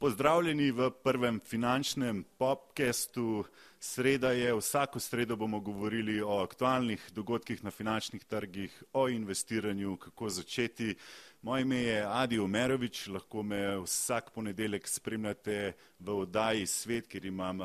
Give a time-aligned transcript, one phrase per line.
[0.00, 3.44] Pozdravljeni v prvem finančnem podkastu.
[3.80, 10.28] Sreda je, vsako sredo bomo govorili o aktualnih dogodkih na finančnih trgih, o investiranju, kako
[10.28, 10.94] začeti.
[11.42, 17.60] Moje ime je Adi Omerovič, lahko me vsak ponedeljek spremljate v oddaji Svet, kjer imam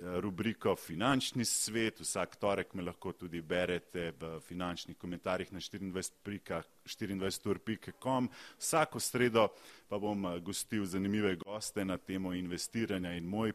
[0.00, 2.00] rubriko Finančni svet.
[2.00, 8.28] Vsak torek me lahko tudi berete v finančnih komentarjih na 24.ur.com.
[8.58, 9.48] Vsako sredo
[9.88, 13.52] pa bom gostil zanimive goste na temo investiranja in moj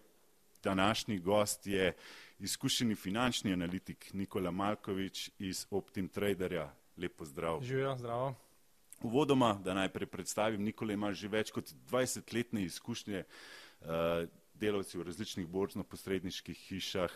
[0.63, 1.93] današnji gost je
[2.39, 6.73] izkušeni finančni analitik Nikola Malkovič iz Optim Traderja.
[6.97, 7.63] Lep pozdrav.
[7.63, 8.35] Živijo, zdravo.
[9.01, 13.23] Uvodoma, da najprej predstavim, Nikola ima že več kot dvajsetletne izkušnje
[14.59, 17.11] delavci v različnih borzno-posredniških hišah.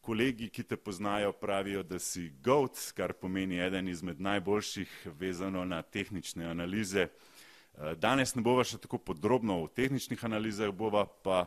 [0.00, 5.82] Kolegi, ki te poznajo, pravijo, da si goat, kar pomeni eden izmed najboljših vezano na
[5.82, 7.08] tehnične analize.
[7.98, 11.42] Danes ne bova še tako podrobno o tehničnih analizah, bova pa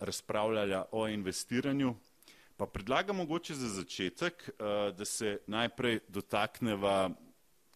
[0.00, 1.94] razpravljala o investiranju.
[2.58, 4.50] Pa predlagam mogoče za začetek,
[4.94, 7.10] da se najprej dotakneva,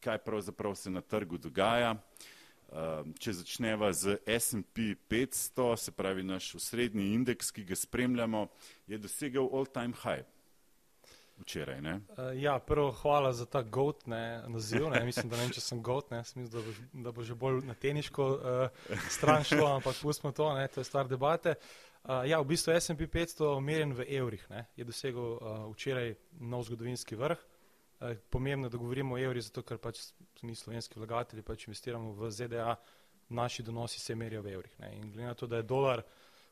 [0.03, 1.97] kaj pravzaprav se na trgu dogaja.
[3.21, 8.47] Če začneva z SMP petsto, se pravi naš osrednji indeks, ki ga spremljamo,
[8.89, 10.25] je dosegel all time high
[11.43, 12.01] včeraj, ne?
[12.35, 15.83] Ja, prvo hvala za ta goat, ne, naziv, ne, mislim, da ne vem, če sem
[15.83, 18.27] goat, ne, sem mislil, da bo, da bo že bolj na teniško
[19.11, 21.57] stran šlo, ampak pustimo to, ne, to je stvar debate.
[22.03, 25.37] Ja, v bistvu SMP petsto, merjen v evrih, ne, je dosegel
[25.75, 27.43] včeraj nov zgodovinski vrh.
[28.31, 30.01] Pomembno je, da govorimo o evrih, zato ker pač
[30.43, 32.75] mi slovenski vlagatelji pač investiramo v ZDA,
[33.29, 36.03] naši donosi se merijo v evrih, ne, in glede na to, da je dolar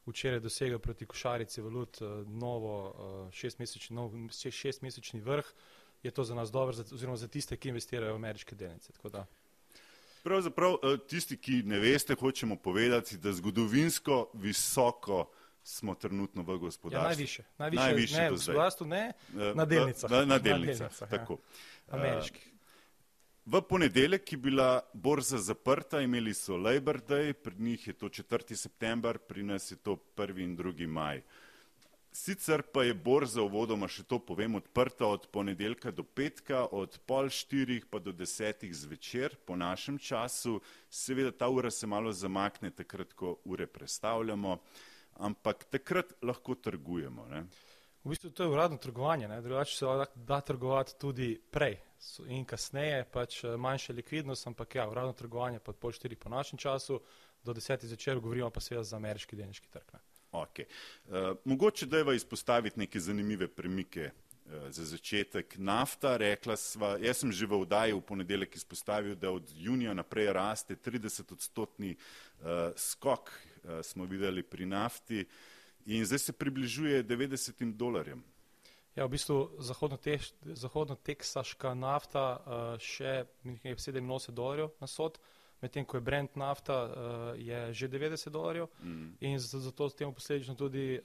[0.06, 5.52] včeraj dosegel proti košarici valut novo šestmesečni nov, šestmesečni vrh,
[6.02, 8.92] je to za nas dobro oziroma za tiste, ki investirajo v ameriške delnice.
[10.22, 10.76] Pravzaprav
[11.08, 15.26] tisti, ki ne veste, hočemo povedati, da zgodovinsko visoko
[15.62, 17.04] smo trenutno v gospodarstvu.
[17.04, 19.12] Ja, najvišje, najvišje, Najvišje ne, v gospodarstvu ne,
[19.54, 20.10] na delnicah.
[20.10, 21.06] Na, na delnicah, ja.
[21.06, 21.38] tako.
[21.90, 22.46] Ameriških.
[23.46, 28.56] V ponedeljek je bila borza zaprta, imeli so Labor day, pri njih je to četrti
[28.56, 31.22] september, pri nas je to prvi in drugi maj.
[32.12, 37.30] Sicer pa je borza, uvodoma še to povem, odprta od ponedeljka do petka, od pol
[37.30, 40.60] štirih pa do desetih zvečer po našem času.
[40.90, 44.58] Seveda ta ura se malo zamakne takrat, ko ure prestavljamo,
[45.20, 47.44] ampak takrat lahko trgujemo, ne.
[48.04, 51.76] V bistvu to je uradno trgovanje, ne, drugače se da trgovati tudi prej
[52.32, 57.00] in kasneje, pač manjša likvidnost, ampak ja, uradno trgovanje pa pol štirih po našem času
[57.44, 60.00] do desetih zvečer, govorimo pa seveda za ameriški delniški trg, ne.
[60.32, 60.66] Okej,
[61.44, 64.10] mogoče dajva izpostaviti neke zanimive premike
[64.68, 65.54] za začetek.
[65.58, 70.32] Nafta, rekla sva, jaz sem že v oddaji v ponedeljek izpostavil, da od junija naprej
[70.32, 71.96] raste tridesetodstotni
[72.76, 73.30] skok,
[73.82, 75.24] smo videli pri nafti,
[75.86, 78.22] in zdaj se približuje devetdesetim dolarjem.
[78.96, 79.98] Ja, v bistvu zahodno
[80.42, 82.24] zahodnoteksaška nafta
[82.82, 85.20] še nekje sedeminosemdeset dolarjev na sod,
[85.62, 86.78] medtem ko je brent nafta
[87.38, 88.66] je že devetdeset dolarjev.
[89.20, 91.00] In zato s tem posledično tudi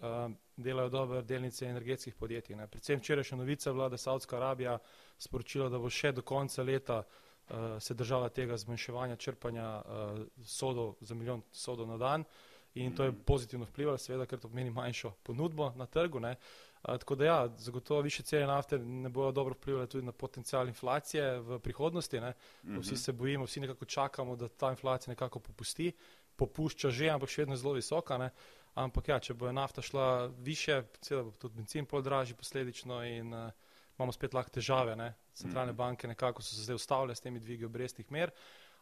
[0.58, 4.80] delajo dobro delnice energetskih podjetij, ne, predvsem včerajšnja novica je bila, da je Savdska Arabija
[5.18, 7.04] sporočila, da bo še do konca leta
[7.80, 9.82] se držala tega zmanjševanja črpanja
[10.44, 12.24] sodov za milijon sodov na dan
[12.76, 16.36] in to je pozitivno vplivalo, seveda, ker to pomeni manjšo ponudbo na trgu, ne.
[16.82, 21.40] Tako da ja, zagotovo višje cene nafte ne bojo dobro vplivale tudi na potencial inflacije
[21.40, 22.34] v prihodnosti, ne.
[22.64, 25.92] Vsi se bojimo, vsi nekako čakamo, da ta inflacija nekako popusti,
[26.36, 28.30] popušča že, ampak še vedno je zelo visoka, ne,
[28.76, 33.32] ampak ja, če bo nafta šla višje, seveda bo tudi bencin pol dražji posledično in
[33.32, 35.14] imamo spet lahko težave, ne.
[35.36, 38.32] Centralne banke nekako so se zdaj ustavile s temi dvigi obrestnih mer,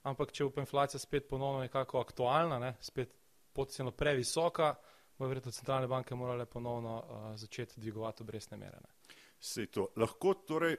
[0.03, 3.13] ampak če bo inflacija spet ponovno nekako aktualna, ne, spet
[3.53, 4.75] potencialno previsoka,
[5.17, 7.01] bojo verjetno centralne banke morale ponovno
[7.35, 9.15] začeti dvigovati obrestne mere, ne.
[9.39, 10.77] Saj to, lahko torej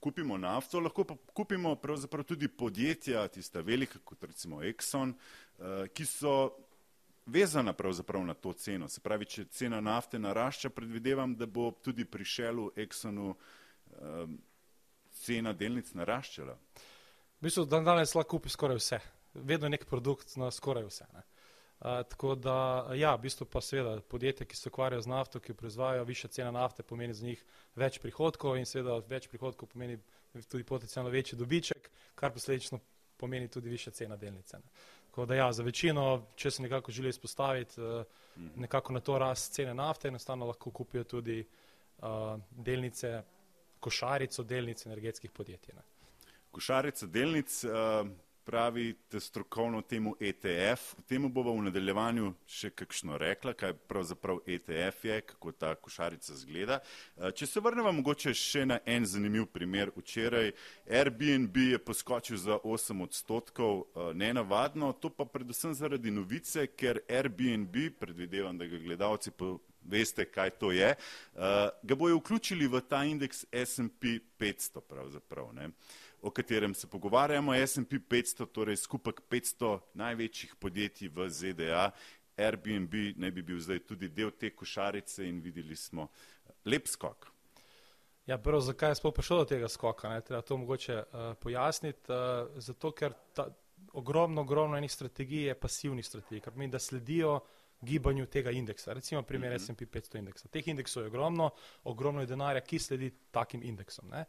[0.00, 5.12] kupimo nafto, lahko pa kupimo pravzaprav tudi podjetja, tista velika, kot recimo Exxon,
[5.94, 6.34] ki so
[7.26, 12.06] vezana pravzaprav na to ceno, se pravi, če cena nafte narašča, predvidevam, da bo tudi
[12.08, 13.34] pri Shellu, Exxonu
[15.24, 16.54] cena delnic naraščala.
[17.38, 19.00] V bistvu dandanes lahko kupiš skoraj vse,
[19.34, 21.24] vedno je neki produkt na skoraj vse, ne.
[21.78, 26.06] Tako da ja, v bistvu pa seveda podjetja, ki se ukvarjajo z nafto, ki proizvajajo,
[26.08, 27.44] višja cena nafte pomeni za njih
[27.78, 30.00] več prihodkov in seveda več prihodkov pomeni
[30.50, 32.80] tudi potencialno večji dobiček, kar posledično
[33.18, 34.74] pomeni tudi višja cena delnice, ne.
[35.06, 36.02] Tako da ja, za večino,
[36.36, 37.80] če se nekako želi izpostaviti
[38.56, 41.40] nekako na to rast cene nafte, enostavno lahko kupijo tudi
[42.50, 43.22] delnice,
[43.80, 45.82] košarico delnic energetskih podjetij, ne.
[46.50, 47.62] Košarica delnic,
[48.48, 50.94] pravite strokovno temu ETF.
[50.98, 56.36] V temu bova v nadaljevanju še kakšno rekla, kaj pravzaprav ETF je, kako ta košarica
[56.40, 56.78] zgleda.
[56.80, 59.92] Eh, če se vrnemo mogoče še na en zanimiv primer.
[59.96, 60.54] Včeraj
[60.88, 67.76] Airbnb je poskočil za 8 odstotkov, eh, nenavadno, to pa predvsem zaradi novice, ker Airbnb,
[68.00, 69.30] predvidevam, da ga gledalci
[69.82, 70.94] veste, kaj to je,
[71.82, 75.52] ga bojo vključili v ta indeks S&P 500 pravzaprav.
[75.54, 75.70] Ne
[76.22, 81.90] o katerem se pogovarjamo, SP 500, torej skupek 500 največjih podjetij v ZDA.
[82.38, 86.08] Airbnb naj bi bil zdaj tudi del te košarice in videli smo
[86.64, 87.26] lep skok.
[88.26, 90.10] Ja, prvo, zakaj je sploh prišlo do tega skoka?
[90.12, 90.20] Ne?
[90.20, 92.12] Treba to mogoče uh, pojasniti.
[92.12, 93.48] Uh, zato, ker ta,
[93.92, 97.40] ogromno, ogromno enih strategij je pasivnih strategij, kar pomeni, da sledijo
[97.80, 98.92] gibanju tega indeksa.
[98.92, 99.66] Recimo primer uh -huh.
[99.66, 100.48] S&P 500 indeksa.
[100.48, 101.50] Teh indeksov je ogromno,
[101.84, 104.08] ogromno je denarja, ki sledi takim indeksom.
[104.08, 104.24] Ne?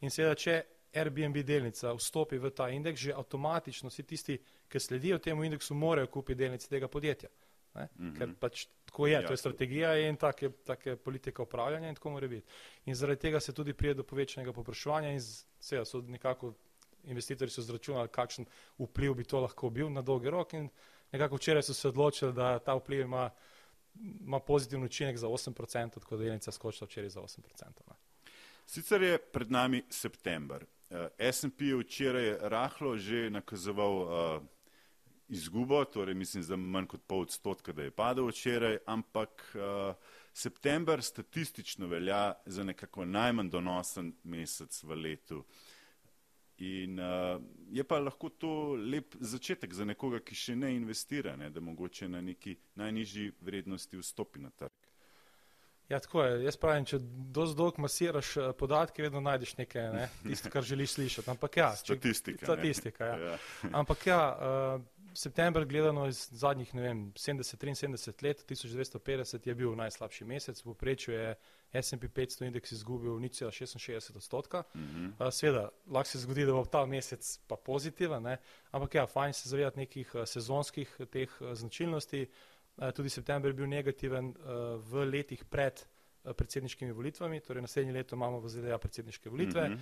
[0.00, 0.62] In seveda, če
[0.94, 6.06] Airbnb delnica vstopi v ta indeks, že avtomatično vsi tisti, ki sledijo temu indeksu, morajo
[6.06, 7.28] kupiti delnice tega podjetja.
[7.74, 8.18] Mm -hmm.
[8.18, 12.10] Ker pač tako je, ja, to je strategija in take, take politika upravljanja in tako
[12.10, 12.46] mora biti.
[12.84, 15.20] In zaradi tega se tudi prije do povečanega popraševanja in
[15.60, 16.54] seveda so nekako
[17.04, 18.46] investitorji so zračunali, kakšen
[18.78, 20.68] vpliv bi to lahko bil na dolgi rok in
[21.12, 23.30] nekako včeraj so se odločili, da ta vpliv ima,
[24.20, 27.64] ima pozitiven učinek za 8%, tako da delnica skočila včeraj za 8%.
[27.88, 27.94] Ne.
[28.66, 30.64] Sicer je pred nami september.
[30.90, 34.42] Uh, eh, SP je včeraj rahlo že nakazoval uh,
[35.28, 39.94] izgubo, torej mislim za manj kot pol odstotka, da je padel včeraj, ampak uh,
[40.32, 45.44] september statistično velja za nekako najmanj donosen mesec v letu.
[46.64, 47.42] In uh,
[47.74, 52.08] je pa lahko to lep začetek za nekoga, ki še ne investira, ne, da mogoče
[52.08, 54.84] na neki najnižji vrednosti vstopi na trg.
[55.88, 56.44] Ja, tako je.
[56.44, 56.98] Jaz pravim, če
[57.36, 60.06] dosti dolgo masiraš eh, podatke, vedno najdeš nekaj, ne?
[60.22, 61.30] tisto, kar želiš slišati.
[61.30, 62.46] Ampak ja, statistika.
[62.46, 63.34] Statistika, ja.
[63.34, 63.38] ja.
[63.72, 70.24] Ampak ja, uh, september gledano iz zadnjih, ne vem, 70-73 let, 1250 je bil najslabši
[70.24, 71.34] mesec, v prečju je
[71.82, 74.62] S&P 500 indeks izgubil nič cela 66 odstotka.
[74.74, 75.26] Uh -huh.
[75.26, 78.36] uh, Sveda, lahko se zgodi, da bo ta mesec pa pozitiven, ne?
[78.70, 82.28] ampak ja, fajn se zavedati nekih uh, sezonskih teh uh, značilnosti.
[82.78, 84.34] Eh, tudi september je bil negativen eh,
[84.82, 89.72] v letih pred eh, predsedniškimi volitvami, torej naslednje leto imamo v ZDA predsedniške volitve, mm
[89.72, 89.78] -hmm.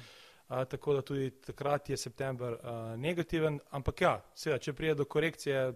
[0.49, 2.57] Tako da tudi takrat je september
[2.97, 5.73] negativen, ampak ja, seveda, če prije do korekcije,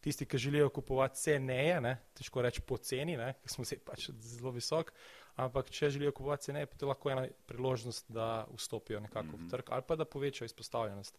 [0.00, 4.92] tisti, ki želijo kupovati ceneje, ne, težko reči poceni, ker smo zdaj pač zelo visok,
[5.36, 9.36] ampak če želijo kupovati ceneje, pa je lahko ena priložnost, da vstopijo nekako mm -hmm.
[9.36, 9.50] v mhm.
[9.50, 11.18] trg ali pa da povečajo izpostavljenost.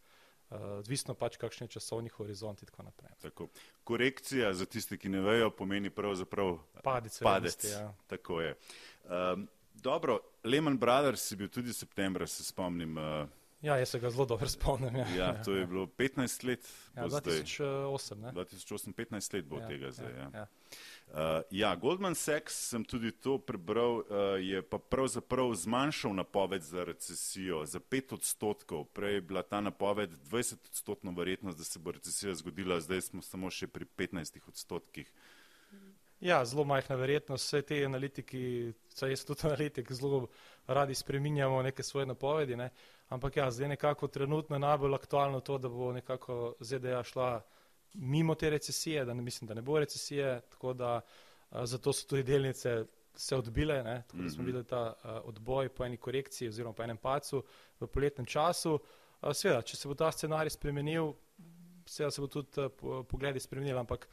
[0.52, 3.12] Uh, odvisno pač, kakšen je časovni horizont in tako naprej.
[3.22, 3.48] Tako.
[3.84, 7.20] Korekcija za tiste, ki ne vejo, pomeni pravzaprav padec.
[7.24, 7.64] padec.
[7.64, 7.94] Ja.
[8.08, 8.56] Tako je.
[9.04, 12.98] Um, dobro, Lehman Brothers je bil tudi septembra, se spomnim.
[12.98, 13.28] Uh,
[13.62, 14.96] Ja, jaz se ga zelo dobro spomnim.
[14.96, 16.70] Ja, ja to je bilo 15 let.
[16.96, 18.32] Ja, 2008, ne?
[18.32, 20.14] 2008, 15 let bo ja, tega zdaj.
[20.14, 20.30] Ja, ja.
[20.34, 20.48] Ja.
[21.08, 24.06] Uh, ja, Goldman Sachs sem tudi to prebral, uh,
[24.40, 28.86] je pa pravzaprav zmanjšal napoved za recesijo za 5 odstotkov.
[28.86, 33.22] Prej je bila ta napoved 20 odstotno verjetnost, da se bo recesija zgodila, zdaj smo
[33.22, 35.14] samo še pri 15 odstotkih.
[36.22, 40.28] Ja, zelo majhna verjetnost, vse te analitiki, saj jaz tudi analitik, zelo
[40.68, 42.56] radi spreminjamo neke svoje napovedi.
[42.56, 42.70] Ne?
[43.10, 47.42] Ampak ja, zdaj nekako trenutno je najbolj aktualno to, da bo nekako ZDA šla
[47.94, 51.02] mimo te recesije, da ne mislim, da ne bo recesije, tako da
[51.50, 54.04] a, zato so tudi delnice se odbile, ne?
[54.08, 54.46] tako da smo mhm.
[54.46, 57.44] videli ta a, odboj po eni korekciji oziroma po enem pacu
[57.80, 58.80] v poletnem času.
[59.22, 61.14] A, sveda, če se bo ta scenarij spremenil,
[61.86, 64.08] seveda se bo tudi a, po, pogledi spremenil, ampak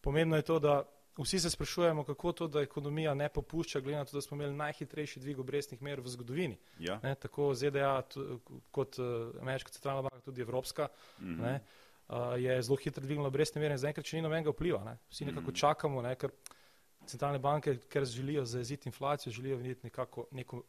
[0.00, 0.82] pomembno je to, da
[1.18, 4.54] Vsi se sprašujemo, kako to, da ekonomija ne popušča, glede na to, da smo imeli
[4.54, 6.58] najhitrejši dvig obrestnih mer v zgodovini.
[6.78, 7.00] Ja.
[7.02, 8.02] Ne, tako ZDA
[8.70, 9.06] kot uh,
[9.40, 11.42] Ameriška centralna banka, tudi Evropska, mm -hmm.
[11.42, 11.60] ne,
[12.08, 14.84] uh, je zelo hitro dvignila obrestne mere in zaenkrat še ni nobenega vpliva.
[14.84, 14.98] Ne.
[15.08, 15.60] Vsi nekako mm -hmm.
[15.60, 16.30] čakamo, ne, ker
[17.06, 20.62] centralne banke, ker želijo zaeziti inflacijo, želijo videti nekako neko,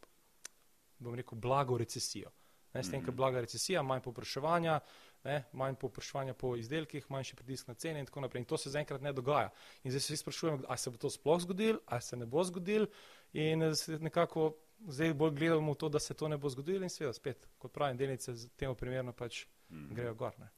[0.98, 2.30] bom rekel, blago recesijo.
[2.74, 3.16] Ne, s tem, ker mhm.
[3.16, 4.80] blaga recesija, manj popraševanja,
[5.24, 8.40] ne, manj popraševanja po izdelkih, manjši pritisk na cene in tako naprej.
[8.40, 9.50] In to se zaenkrat ne dogaja.
[9.82, 12.44] In zdaj se vsi sprašujemo, ali se bo to sploh zgodilo, ali se ne bo
[12.44, 12.86] zgodilo.
[13.32, 13.62] In
[14.00, 14.54] nekako
[14.86, 17.72] zdaj bolj gledamo v to, da se to ne bo zgodilo in seveda spet, kot
[17.72, 19.94] pravim, delnice temu primerno pač mm.
[19.94, 20.38] grejo gor.
[20.38, 20.50] Ne.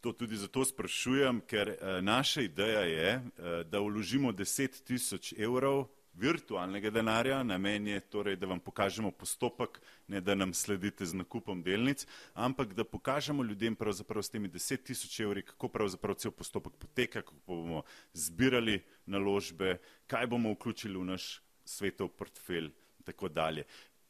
[0.00, 5.86] To tudi zato sprašujem, ker uh, naša ideja je, uh, da vložimo 10 tisoč evrov
[6.14, 11.62] virtualnega denarja, namen je torej, da vam pokažemo postopek, ne da nam sledite z nakupom
[11.62, 16.72] delnic, ampak da pokažemo ljudem pravzaprav s temi deset tisoč evri, kako pravzaprav cel postopek
[16.78, 23.64] poteka, kako bomo zbirali naložbe, kaj bomo vključili v naš svetov portfelj in tako dalje.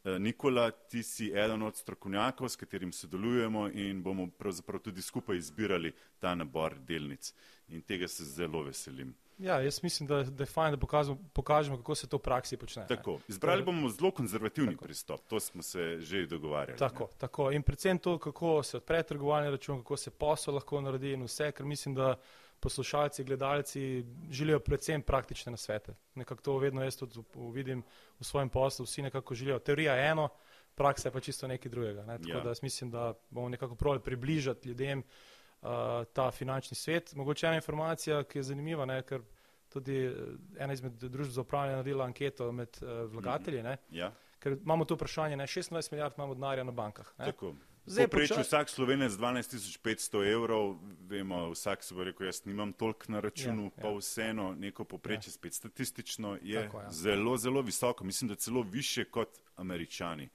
[0.05, 5.37] Eh, Nikola, ti si eden od strokovnjakov, s katerim sodelujemo in bomo pravzaprav tudi skupaj
[5.37, 7.35] izbirali ta nabor delnic.
[7.69, 9.15] In tega se zelo veselim.
[9.43, 12.57] Ja, jaz mislim, da, da je fajn, da pokažemo, pokažemo, kako se to v praksi
[12.57, 12.87] počne.
[12.87, 14.85] Tako, izbrali bomo zelo konzervativni tako.
[14.85, 16.79] pristop, to smo se že dogovarjali.
[16.79, 17.51] Tako, tako.
[17.53, 21.51] In predvsem to, kako se odpre trgovalni račun, kako se posel lahko naredi in vse,
[21.53, 22.15] ker mislim, da
[22.63, 25.95] poslušalci, gledalci želijo predvsem praktične nasvete.
[26.15, 27.21] Nekako to vedno jaz tudi
[27.53, 27.83] vidim
[28.21, 29.59] v svojem poslu, vsi nekako želijo.
[29.59, 30.29] Teorija je eno,
[30.75, 32.05] praksa je pa čisto nekaj drugega.
[32.05, 32.19] Ne?
[32.19, 32.41] Tako ja.
[32.41, 35.03] da jaz mislim, da bomo nekako probali približati ljudem
[36.13, 37.15] ta finančni svet.
[37.15, 39.03] Mogoče ena informacija, ki je zanimiva, ne?
[39.03, 39.23] ker
[39.73, 40.15] tudi eh,
[40.59, 43.63] ena izmed družb za upravljanje naredila anketo med uh, vlagatelji.
[43.63, 43.79] Mm -hmm.
[43.91, 44.13] ja.
[44.39, 45.45] Ker imamo to vprašanje, ne?
[45.45, 47.13] 26 milijard imamo denarja na bankah.
[47.87, 53.21] Zdaj, Popreč vsak slovenec 12.500 evrov, vemo, vsak se bo rekel, jaz nimam toliko na
[53.21, 53.97] računu, ja, pa ja.
[53.97, 55.33] vseeno neko poprečje ja.
[55.33, 56.91] spet statistično je Tako, ja.
[56.91, 58.05] zelo, zelo visoko.
[58.05, 60.29] Mislim, da celo više kot američani,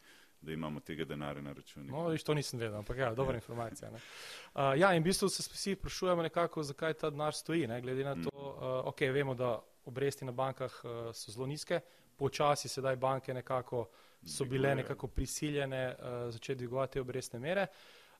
[0.48, 1.92] da imamo tega denarja na računu.
[1.92, 3.44] No, viš, to nisem vedel, ampak ja, dobra ja.
[3.44, 3.92] informacija.
[3.92, 4.00] Ne.
[4.00, 8.06] Uh, ja, in v bistvu se vsi sprašujemo nekako, zakaj ta denar stoji, ne, glede
[8.08, 11.82] na to, uh, ok, vemo, da obresti na bankah uh, so zelo nizke,
[12.18, 13.86] počasi sedaj banke nekako
[14.26, 17.68] so bile nekako prisiljene uh, začeti dvigovati obrestne mere.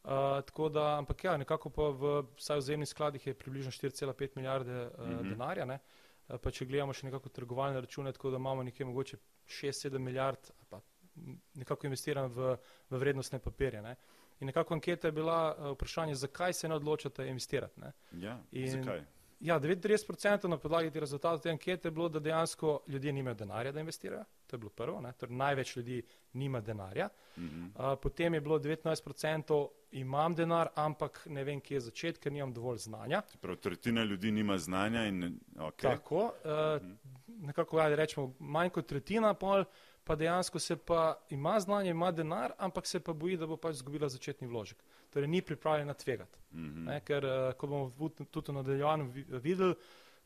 [0.04, 0.12] Uh,
[0.46, 5.08] tako da, ampak ja, nekako pa v vsaj vzemnih skladih je približno 4,5 milijarde uh,
[5.08, 5.30] mm -hmm.
[5.30, 5.66] denarja.
[5.66, 5.80] Ne?
[6.28, 9.18] Pa če gledamo še nekako trgovalne račune, tako da imamo nekje mogoče
[9.48, 10.82] 6-7 milijard, pa
[11.54, 12.56] nekako investiramo v,
[12.90, 13.82] v vrednostne papirje.
[13.82, 13.96] Ne?
[14.40, 17.80] In nekako anketa je bila uh, vprašanje, zakaj se ne odločate investirati.
[17.80, 17.92] Ne?
[18.12, 19.04] Ja, In, zakaj?
[19.40, 23.72] Ja, 39% na podlagi teh rezultatov te ankete je bilo, da dejansko ljudje nimajo denarja,
[23.72, 24.24] da investirajo.
[24.48, 26.02] To je bilo prvo, torej, največ ljudi
[26.34, 27.10] nima denarja.
[27.38, 27.92] Mm -hmm.
[27.94, 32.78] uh, potem je bilo 19% imam denar, ampak ne vem, kje začeti, ker nimam dovolj
[32.78, 33.22] znanja.
[33.42, 35.82] Prav, tretjina ljudi nima znanja in okay.
[35.82, 36.18] tako.
[36.18, 36.32] Uh,
[36.84, 36.98] mm -hmm.
[37.28, 39.64] Nekako, da rečemo, manj kot tretjina pol
[40.08, 43.76] pa dejansko se pa ima znanje, ima denar, ampak se pa boji, da bo pač
[43.76, 44.84] izgubila začetni vložek.
[45.14, 46.40] Torej, ni pripravljena tvegati.
[46.52, 47.00] Mm -hmm.
[47.04, 49.12] Ker, uh, kot bomo tudi v nadaljevanju
[49.44, 49.76] videli,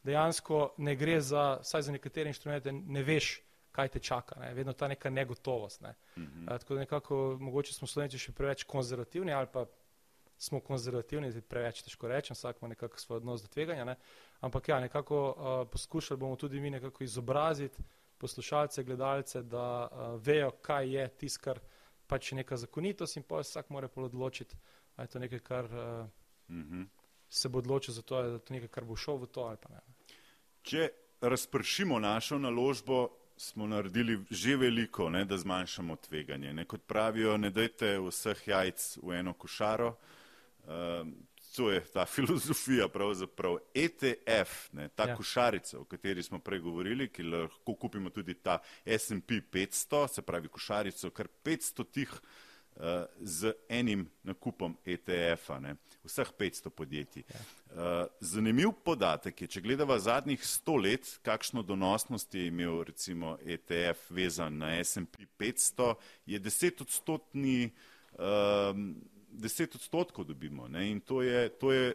[0.04, 4.40] dejansko ne gre za, saj za nekatere inštrumente, ne veš, kaj te čaka.
[4.40, 4.54] Ne?
[4.54, 5.82] Vedno ta neka negotovost.
[5.82, 5.96] Ne?
[6.18, 6.54] Mm -hmm.
[6.54, 9.66] uh, tako da nekako, mogoče smo slovenci še preveč konzervativni ali pa
[10.38, 13.86] smo konzervativni, preveč težko rečem, vsak ima nekako svoj odnos do tveganja.
[13.86, 13.96] Ne?
[14.40, 17.84] Ampak ja, nekako uh, poskušali bomo tudi mi nekako izobraziti
[18.22, 21.60] poslušalce, gledalce, da uh, vejo, kaj je tisto, kar
[22.08, 24.56] pač je neka zakonitost in pa vsak mora odločiti,
[24.96, 26.08] ali je to nekaj, kar uh,
[26.50, 26.86] mm -hmm.
[27.30, 29.58] se bo odločil za to, ali je to nekaj, kar bo šel v to ali
[29.58, 29.82] pa ne.
[30.62, 30.90] Če
[31.22, 36.54] razpršimo našo naložbo, smo naredili že veliko, ne, da zmanjšamo tveganje.
[36.54, 39.96] Ne, kot pravijo, ne dajte vseh jajc v eno košaro.
[40.62, 41.08] Uh,
[41.56, 43.58] to je ta filozofija pravzaprav.
[43.74, 45.16] ETF, ne, ta ja.
[45.16, 51.10] košarica, o kateri smo pregovorili, ki lahko kupimo tudi ta S&P 500, se pravi košarico,
[51.10, 52.84] kar 500 tih uh,
[53.20, 57.24] z enim nakupom ETF-a, ne, vseh 500 podjetij.
[57.30, 57.40] Ja.
[57.72, 64.10] Uh, zanimiv podatek je, če gledava zadnjih 100 let, kakšno donosnost je imel recimo ETF
[64.10, 65.94] vezan na S&P 500,
[66.26, 67.72] je 10 odstotni
[68.14, 68.76] uh,
[69.32, 70.68] 10 odstotkov dobimo.
[70.68, 70.90] Ne?
[70.92, 71.94] In to je, to je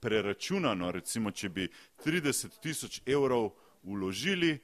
[0.00, 1.68] preračunano, recimo, če bi
[2.04, 3.50] 30 tisoč evrov
[3.82, 4.58] uložili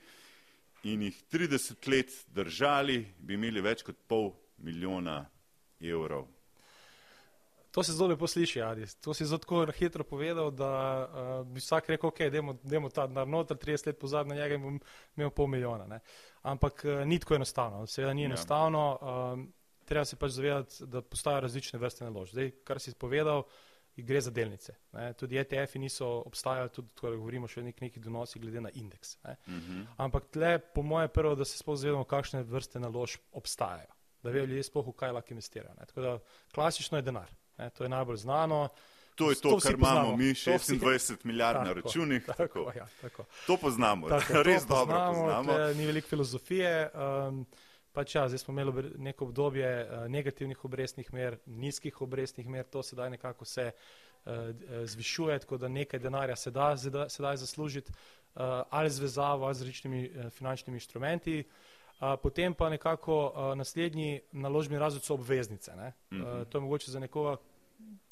[0.84, 5.24] in jih 30 let držali, bi imeli več kot pol milijona
[5.80, 6.26] evrov.
[7.76, 8.86] To se zelo lepo sliši, Adi.
[9.04, 10.70] To si zelo tako hitro povedal, da
[11.04, 12.22] uh, bi vsak rekel, ok,
[12.64, 14.78] dajmo ta denar noter, 30 let pozad na njega in bom
[15.16, 15.84] imel pol milijona.
[15.86, 16.00] Ne?
[16.42, 17.86] Ampak uh, ni tako enostavno.
[17.86, 18.30] Seveda ni ja.
[18.30, 18.86] enostavno.
[19.02, 19.44] Uh,
[19.86, 22.34] treba se pač zavedati, da postajajo različne vrste naložb.
[22.36, 23.44] Zdaj, kar si povedal,
[23.96, 24.74] gre za delnice.
[24.92, 25.12] Ne.
[25.12, 29.16] Tudi ETF-ji niso obstajali, tudi ko govorimo še o nek, neki donosi glede na indeks.
[29.22, 29.60] Uh mhm.
[29.60, 29.86] -huh.
[29.96, 34.44] Ampak tle, po moje, prvo, da se sploh zavedamo, kakšne vrste naložb obstajajo, da vejo
[34.44, 35.74] ljudje sploh v kaj lahko investirajo.
[35.78, 35.86] Ne.
[35.86, 36.18] Tako da
[36.54, 37.70] klasično je denar, ne.
[37.70, 38.68] to je najbolj znano.
[39.16, 42.24] To je to, to kar imamo mi, 26 milijard na računih.
[42.26, 42.72] Tako, tako.
[42.76, 43.24] Ja, tako.
[43.46, 45.44] To poznamo, tako, res to dobro poznamo.
[45.44, 45.74] poznamo.
[45.74, 46.90] Ni veliko filozofije.
[46.94, 47.46] Um,
[47.96, 52.82] Pač ja, zdaj smo imeli neko obdobje uh, negativnih obrestnih mer, nizkih obrestnih mer, to
[52.84, 54.32] sedaj nekako se uh,
[54.84, 57.92] zvišuje, tako da nekaj denarja se da sedaj zaslužiti
[58.70, 61.44] ali z vezavo ali z različnimi finančnimi inštrumenti.
[62.22, 65.70] Potem pa nekako naslednji naložbeni razred so obveznice.
[65.70, 66.40] -hmm.
[66.40, 67.36] uh, to je mogoče za nekoga,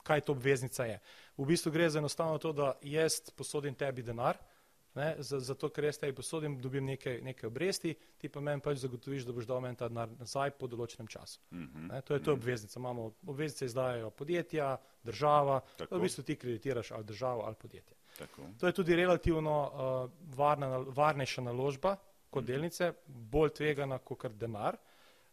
[0.02, 1.00] kaj to obveznica je.
[1.36, 4.53] V bistvu gre za enostavno to, da jaz posodim tebi denar, uh,
[4.94, 9.26] ne, zato ker jaz tebi posodim, dobim nekaj, nekaj obresti, ti pa meni pač zagotoviš,
[9.26, 11.40] da boš dal meni ta denar nazaj po določenem času.
[11.50, 11.88] Mm -hmm.
[11.92, 12.38] ne, to je to mm -hmm.
[12.38, 12.80] obveznica.
[12.80, 15.60] Imamo obveznice izdajajo podjetja, država,
[15.90, 17.96] v bistvu ti kreditiraš ali državo ali podjetje.
[18.18, 18.42] Tako.
[18.60, 21.96] To je tudi relativno uh, varna, varnejša naložba
[22.30, 22.48] kot mm -hmm.
[22.48, 24.76] delnice, bolj tvegana kot denar.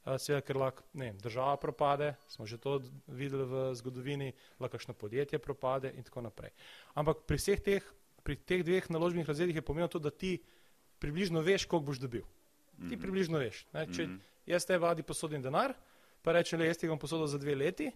[0.06, 4.77] uh, seveda, ker lahko ne, vem, država propade, smo že to videli v zgodovini, lahko
[4.77, 6.51] kakšno podjetje propade in tako naprej.
[6.94, 7.84] Ampak pri vseh teh,
[8.24, 10.38] pri teh dveh naložbenih razredih je pomembno to, da ti
[11.01, 12.25] približno veš, koliko boš dobil.
[12.90, 13.66] Ti približno veš.
[13.74, 13.88] Ne?
[13.94, 14.08] Če
[14.50, 15.74] jaz te vadi posodim denar,
[16.22, 17.92] pa rečem, le jaz ti ga bom posodil za dve leti,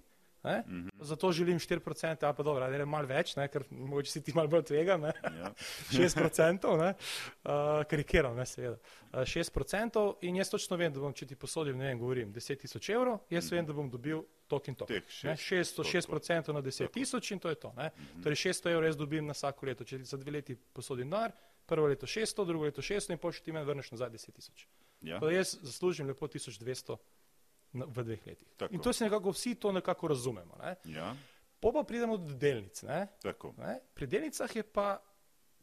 [0.46, 0.64] ne?
[1.02, 3.48] zato želim 4%, ali pa dobro, ali malo več, ne?
[3.50, 5.14] ker mogoče si ti malo bolj tvegam, ne?
[5.24, 5.52] Ja.
[5.98, 6.94] 6%, ne?
[6.94, 8.78] uh, karikiram, ne, seveda.
[9.12, 12.62] Uh, 6% in jaz točno vem, da bom, če ti posodim, ne vem, govorim 10
[12.66, 14.90] tisoč evrov, jaz vem, da bom dobil tok in tok.
[15.08, 17.74] Šest 600, 6% na 10 tisoč in to je to.
[17.74, 17.90] Ne?
[18.24, 19.84] Torej 600 evrov jaz dobim na vsako leto.
[19.84, 21.32] Če za dve leti posodim denar,
[21.66, 24.68] prvo leto 600, drugo leto 600 in še ti meni vrneš nazaj 10 tisoč.
[25.02, 25.16] Ja.
[25.16, 26.98] Tako da jaz zaslužim lepo 1200
[27.74, 28.48] na- v dveh letih.
[28.58, 28.74] Tako.
[28.74, 30.56] In to se nekako vsi to nekako razumemo.
[30.58, 30.76] Ne?
[30.86, 31.16] Ja,
[31.60, 32.84] Po pa pridemo do delnic.
[32.84, 33.08] Ne?
[33.20, 33.54] tako.
[33.58, 33.80] Ne?
[33.94, 35.02] Pri delnicah je pa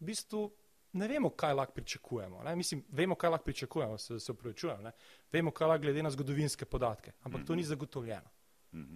[0.01, 0.51] v bistvu
[0.93, 2.43] ne vemo, kaj lahko pričakujemo.
[2.43, 2.57] Ne?
[2.57, 4.83] Mislim, vemo, kaj lahko pričakujemo, se, se upravičujem.
[4.83, 4.93] ne.
[5.33, 8.29] Vemo, kaj lahko glede na zgodovinske podatke, ampak to ni zagotovljeno.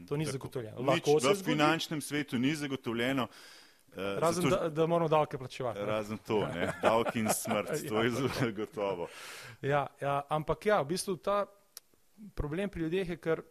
[0.06, 0.32] To ni Tako.
[0.32, 0.80] zagotovljeno.
[0.82, 3.28] Nič v zgodi, finančnem svetu ni zagotovljeno.
[3.88, 5.78] eh, razen zato- da, da moramo davke plačevati.
[5.78, 5.86] ne.
[5.86, 6.72] Razen to, ne?
[6.82, 9.08] davki in smrt, to je zelo gotovo.
[9.62, 11.46] Ja, ja, ampak ja, v bistvu ta
[12.34, 13.42] problem pri ljudeh je, ker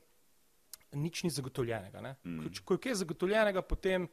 [0.93, 2.01] nič ni zagotovljenega.
[2.01, 2.15] ne.
[2.39, 4.07] Ko, če- ko je kaj zagotovljenega, potem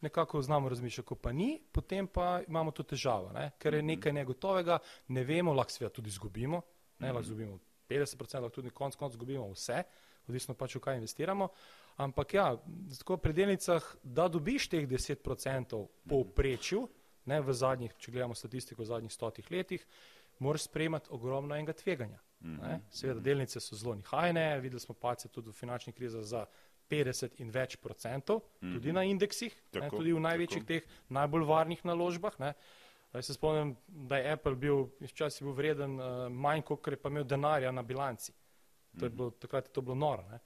[0.00, 3.50] nekako znamo razmišljati, ko pa ni, potem pa imamo to težavo, ne.
[3.58, 6.62] ker je nekaj negotovega, ne vemo, lahko seveda tudi izgubimo,
[6.98, 9.82] ne, lahko izgubimo 50%, lahko tudi konc konc izgubimo vse,
[10.28, 11.48] odvisno pač v kaj investiramo.
[12.04, 12.46] Ampak ja,
[12.98, 16.84] tako pri delnicah, da dobiš teh 10% po prečju,
[17.28, 19.84] ne v zadnjih, če gledamo statistiko v zadnjih stotih letih,
[20.38, 22.20] moraš sprejemati ogromno enega tveganja.
[22.40, 22.80] Ne?
[22.94, 26.44] Seveda, delnice so zelo nihajne, videli smo pace tudi v finančni krizi za
[26.88, 29.80] 50 in več procentov, tudi na indeksih, ne?
[29.80, 32.38] Tako, tudi v največjih teh najbolj varnih naložbah.
[32.40, 32.54] Ne?
[33.12, 37.12] Jaz se spomnim, da je Apple bil, včasih bil vreden uh, manj, kot je pa
[37.12, 38.32] imel denarja na bilanci.
[38.98, 40.24] To je bilo, takrat je to bilo noro.
[40.30, 40.38] Ne?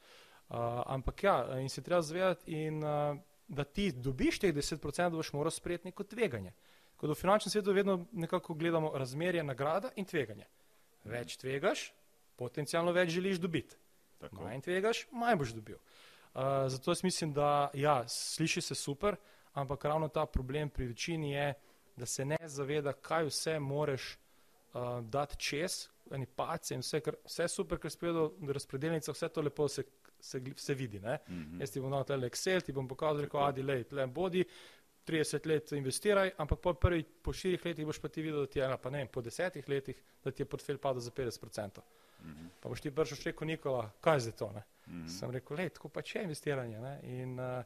[0.49, 3.17] Uh, ampak ja, in se treba zavedati, in, uh,
[3.49, 6.53] da ti dobiš teh 10%, boš moral sprejeti neko tveganje.
[6.97, 10.47] Ko v finančnem svetu vedno nekako gledamo razmerje nagrada in tveganje.
[11.05, 11.93] Več tvegaš,
[12.37, 13.77] potencialno več želiš dobiti.
[14.19, 14.45] Tako.
[14.45, 15.79] Manj tvegaš, manj boš dobil.
[16.35, 19.17] Uh, zato jaz mislim, da ja, sliši se super,
[19.53, 21.55] ampak ravno ta problem pri večini je,
[21.97, 24.17] da se ne zaveda, kaj vse moreš
[24.75, 29.29] uh, dati čez, eni pace in vse, kar, vse super, ker spet v razpredelnicah vse
[29.33, 29.85] to lepo se,
[30.21, 30.99] se, se vidi.
[30.99, 31.61] Mm -hmm.
[31.61, 34.45] Jaz ti bom dal tele Excel, ti bom pokazal, rekel, adi, lej, tle bodi,
[35.07, 38.59] 30 let investiraj, ampak po, prvi, po štirih letih boš pa ti videl, da ti
[38.59, 41.81] je, ali pa ne vem, po desetih letih, da ti je portfelj padel za 50%.
[42.23, 42.49] Mm -hmm.
[42.61, 44.53] Pa boš ti še rekel, Nikola, kaj je zdaj to?
[44.53, 44.63] Ne?
[44.87, 45.19] Mm -hmm.
[45.19, 46.81] Sem rekel, lej, tako pač je investiranje.
[46.81, 47.01] Ne?
[47.03, 47.65] In uh,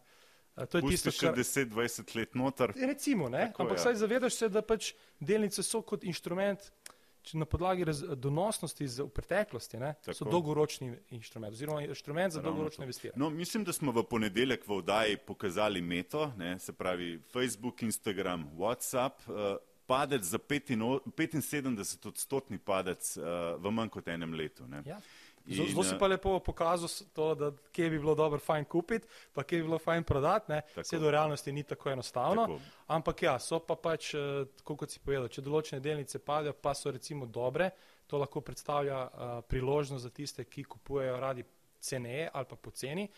[0.68, 1.34] to je Pusti tisto, kar...
[1.36, 2.72] 10-20 let noter.
[2.76, 3.46] Recimo, ne?
[3.46, 3.82] Tako, ampak ja.
[3.82, 6.95] saj zavedaš se, da pač delnice so kot inštrument, če
[7.34, 10.30] na podlagi raz, donosnosti z, v preteklosti, ne, so Tako.
[10.30, 13.18] dolgoročni inštrument, oziroma inštrument za Ravno dolgoročno investiranje.
[13.20, 18.50] No, mislim, da smo v ponedeljek v oddaji pokazali meto, ne, se pravi Facebook, Instagram,
[18.56, 19.26] WhatsApp.
[19.26, 21.06] Uh, padec za 75
[21.40, 23.24] 75 odstotni padec uh,
[23.62, 24.66] v manj kot enem letu.
[24.66, 24.82] Ne.
[24.86, 25.00] Ja.
[25.46, 29.06] In, zelo si eh, pa lepo pokazal to, da kje bi bilo dobro fajn kupiti,
[29.32, 30.60] pa kje bi bilo fajn prodati.
[30.76, 32.46] Vse do realnosti ni tako enostavno.
[32.46, 32.60] Tako.
[32.86, 36.90] Ampak ja, so pa pač, eh, kot si povedal, če določene delnice padejo, pa so
[36.90, 37.70] recimo dobre,
[38.06, 41.42] to lahko predstavlja uh, priložnost za tiste, ki kupujejo radi
[41.80, 43.08] ceneje ali pa poceni.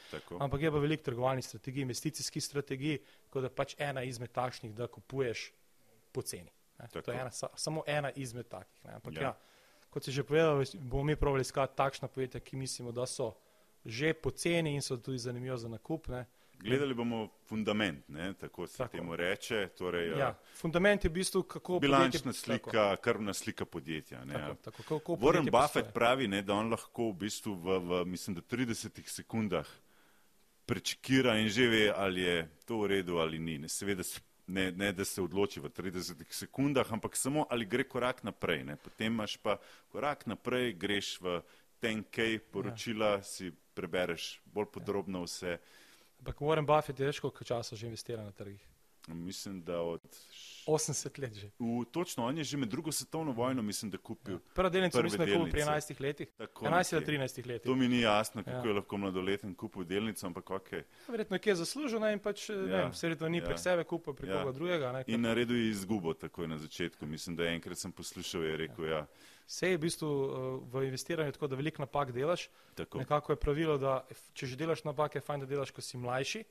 [0.41, 4.87] Ampak je pa veliko trgovalnih strategij, investicijskih strategij, tako da pač ena izmed takšnih, da
[4.87, 5.51] kupuješ
[6.13, 6.51] poceni.
[6.93, 8.85] To je ena, sa, samo ena izmed takih.
[8.85, 8.95] Ne.
[8.95, 9.23] Ampak Ja.
[9.23, 9.37] ja.
[9.91, 13.35] Kot si že povedal, bomo mi pravili iskati takšna podjetja, ki mislimo, da so
[13.85, 16.09] že poceni in so tudi zanimivo za nakup.
[16.09, 16.27] Ne.
[16.59, 18.93] Gledali bomo fundament, ne, tako se Tako.
[18.93, 19.69] temu reče.
[19.69, 24.25] Torej, Ja, fundament je v bistvu, kako Bilančna podjetje- slika, krvna slika podjetja.
[24.25, 24.55] Ne, Tako, ja.
[24.57, 25.93] tako, kako, Warren Buffett posluje.
[25.93, 28.75] pravi, ne, da on lahko v bistvu v, v mislim, da 30
[29.07, 29.67] sekundah
[30.67, 33.59] prečekira in že ve, ali je to v redu ali ni.
[33.59, 37.85] Ne, seveda se- ne, ne, da se odloči v 30 sekundah, ampak samo ali gre
[37.85, 38.65] korak naprej.
[38.65, 38.77] Ne.
[38.77, 39.59] Potem imaš pa
[39.93, 41.41] korak naprej, greš v
[41.83, 43.23] 10K poročila, ja.
[43.23, 45.59] si prebereš bolj podrobno vse.
[46.19, 48.65] Ampak Warren Buffett je več koliko časa že investira na trgih.
[49.09, 50.03] Mislim, da od.
[50.69, 51.49] 80 let že.
[51.59, 54.39] V, točno, on je že med drugo svetovno vojno, mislim, da kupil.
[54.53, 55.95] Prva delnica mislim, da je kupil pri delnice.
[55.95, 56.29] 11 letih.
[56.37, 57.19] Tako 11 ali nekje.
[57.19, 57.63] 13 letih.
[57.63, 58.63] To mi ni jasno, kako Ja.
[58.65, 60.71] je lahko mladoleten kupil delnico, ampak ok.
[61.09, 62.57] Verjetno je zaslužil ne, in pač, ja.
[62.57, 63.45] ne Ja, vem, se verjetno ni ja.
[63.45, 64.39] prek sebe kupil, prek Ja.
[64.39, 64.93] koga drugega.
[64.93, 67.07] Ne, In naredil je izgubo takoj na začetku.
[67.07, 69.07] Mislim, da enkrat sem poslušal, je rekel, ja,
[69.47, 70.31] Vse je v bistvu uh,
[70.71, 72.51] v investiranju tako, da veliko napak delaš.
[72.75, 72.99] tako.
[72.99, 75.97] Nekako je pravilo, da f- če že delaš napake, je fajn, da delaš, ko si
[75.97, 76.45] mlajši,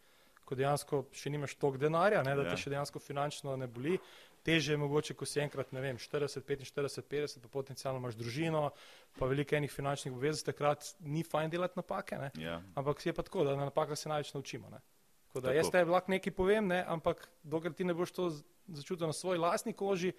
[0.48, 2.50] ko dejansko še nimaš toliko denarja, ne, da Ja.
[2.50, 4.00] te še dejansko finančno ne boli.
[4.44, 8.70] Teže je mogoče, ko si enkrat, ne vem, 40, 45, 50, pa potencialno imaš družino,
[9.14, 12.30] pa veliko enih finančnih obveznosti, takrat ni fajn delati napake, ne.
[12.38, 12.62] Ja.
[12.74, 14.70] ampak je pa tako, da na napakah se največ naučimo.
[14.70, 14.80] Ne.
[15.28, 15.58] Tako da Tako.
[15.58, 18.30] jaz tebi lahko nekaj povem, ne, ampak dokler ti ne boš to
[18.70, 20.14] začutil na svoji lastni koži,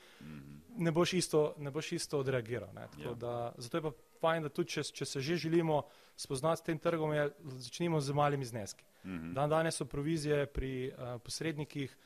[0.77, 2.69] ne boš isto, ne boš isto odreagiral.
[2.75, 2.85] Ne.
[2.93, 3.15] Tako Ja.
[3.15, 5.83] Da, zato je pa fajn, da tudi če, če se že želimo
[6.17, 7.31] spoznati s tem trgom, je,
[7.65, 8.85] začnimo z malimi zneski.
[9.09, 9.33] Mhm.
[9.35, 11.97] Dan danes so provizije pri uh, posrednikih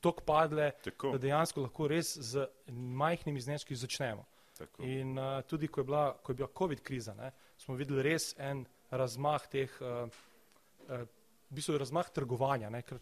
[0.00, 4.24] tako padle, Tako, da dejansko lahko res z majhnimi zneski začnemo.
[4.58, 4.82] tako.
[4.82, 8.34] In uh, tudi, ko je, bila, ko je bila COVID kriza, ne, smo videli res
[8.38, 10.08] en razmah teh, uh,
[10.88, 11.00] uh,
[11.50, 12.70] v bistvu razmah trgovanja.
[12.70, 13.00] Ne, ker,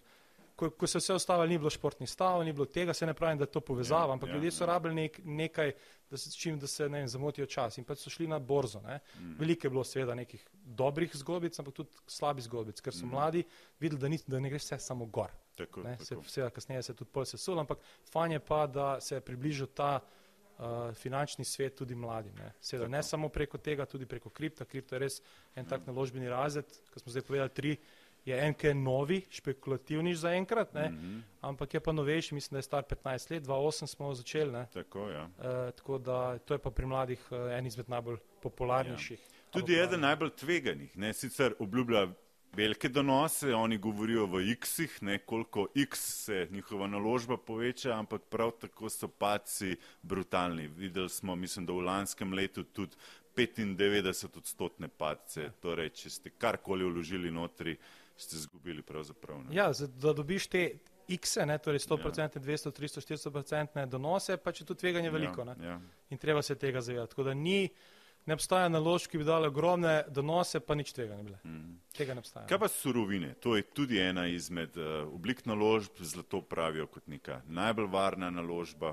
[0.58, 3.38] ko, ko se vse ostalo, ni bilo športnih stav, ni bilo tega, se ne pravim,
[3.38, 4.68] da to povezava, Ja, ampak ja, ljudje so ja.
[4.68, 5.72] rabili nek, nekaj,
[6.10, 8.80] da se, čim, da se ne vem, zamotijo čas in pač so šli na borzo.
[8.80, 8.98] Ne.
[9.16, 9.34] Mm.
[9.38, 13.10] Veliko je bilo seveda nekih dobrih zgodbic, ampak tudi slabih zgodbic, ker so Mhm.
[13.10, 13.44] mladi
[13.78, 15.30] videli, da, ni, da ne gre vse samo gor.
[15.56, 16.24] Tako, Ne, se, tako.
[16.24, 19.66] seveda, kasneje se je tudi pol sesul, ampak fajn je pa, da se je približal
[19.68, 20.00] ta
[20.58, 22.34] uh, finančni svet tudi mladim.
[22.34, 23.08] Ne, seveda, ne Tako.
[23.08, 24.64] samo preko tega, tudi preko kripta.
[24.64, 25.22] Kripto je res
[25.54, 27.76] en tak naložbeni razred, kot smo zdaj povedali, tri.
[28.28, 31.18] Je en, ki je novi, špekulativni zaenkrat, ne, Mhm.
[31.42, 34.52] ampak je pa novejši, mislim, da je star 15 let, 2008 smo začeli.
[34.52, 35.24] Ne, Tako, ja.
[35.24, 39.20] uh, tako da to je pa pri mladih uh, en izmed najbolj popularnejših.
[39.50, 42.08] Tudi Ali pa- eden najbolj tveganih, ne, sicer obljublja
[42.52, 48.50] velike donose, oni govorijo v X-ih, ne, koliko X se njihova naložba poveča, ampak prav
[48.52, 50.66] tako so paci brutalni.
[50.68, 52.96] Videli smo, mislim, da v lanskem letu tudi
[53.36, 57.76] 95 odstotne padce, torej če ste karkoli vložili notri,
[58.18, 59.38] ste zgubili pravzaprav.
[59.44, 59.54] Ne.
[59.56, 59.70] Ja,
[60.02, 60.62] da dobiš te
[61.08, 65.44] X-e, ne, torej 100%, 200, 300, 400% donose, pa če tu tveganje veliko.
[65.44, 65.54] Ne.
[65.60, 65.80] Ja, ja.
[66.10, 67.10] In treba se tega zavedati.
[67.14, 67.68] Tako da ni,
[68.26, 71.38] ne obstaja naložb, ki bi dale ogromne donose, pa nič tega ne bile.
[71.44, 71.78] Mm.
[71.96, 72.44] Tega ne obstaja.
[72.46, 73.32] Kaj pa surovine?
[73.40, 78.92] To je tudi ena izmed uh, oblik naložb, zlato pravijo kot neka najbolj varna naložba.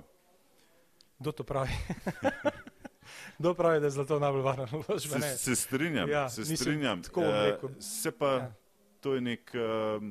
[1.19, 1.75] Kdo to pravi?
[3.37, 5.19] Kdo pravi, da je zlato najbolj varna naložba?
[5.19, 7.03] Se, se strinjam, Ja, se strinjam.
[7.03, 7.69] tako rekel.
[7.79, 8.53] Se pa, Ja.
[9.05, 10.09] To je nek um,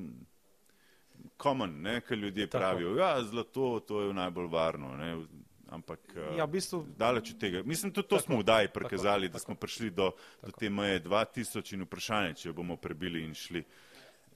[1.36, 2.60] common, ne, kar ljudje Tako.
[2.60, 2.96] pravijo.
[2.96, 4.92] Ja, zlato, to je najbolj varno.
[4.96, 5.16] Ne,
[5.68, 7.62] ampak uh, Ja, v bistvu, daleč od tega.
[7.66, 10.70] Mislim, tudi to Tako, smo v daji tako, prikazali, da smo prišli do, do te
[10.70, 13.64] meje 2000 in vprašanje, če jo bomo prebili in šli.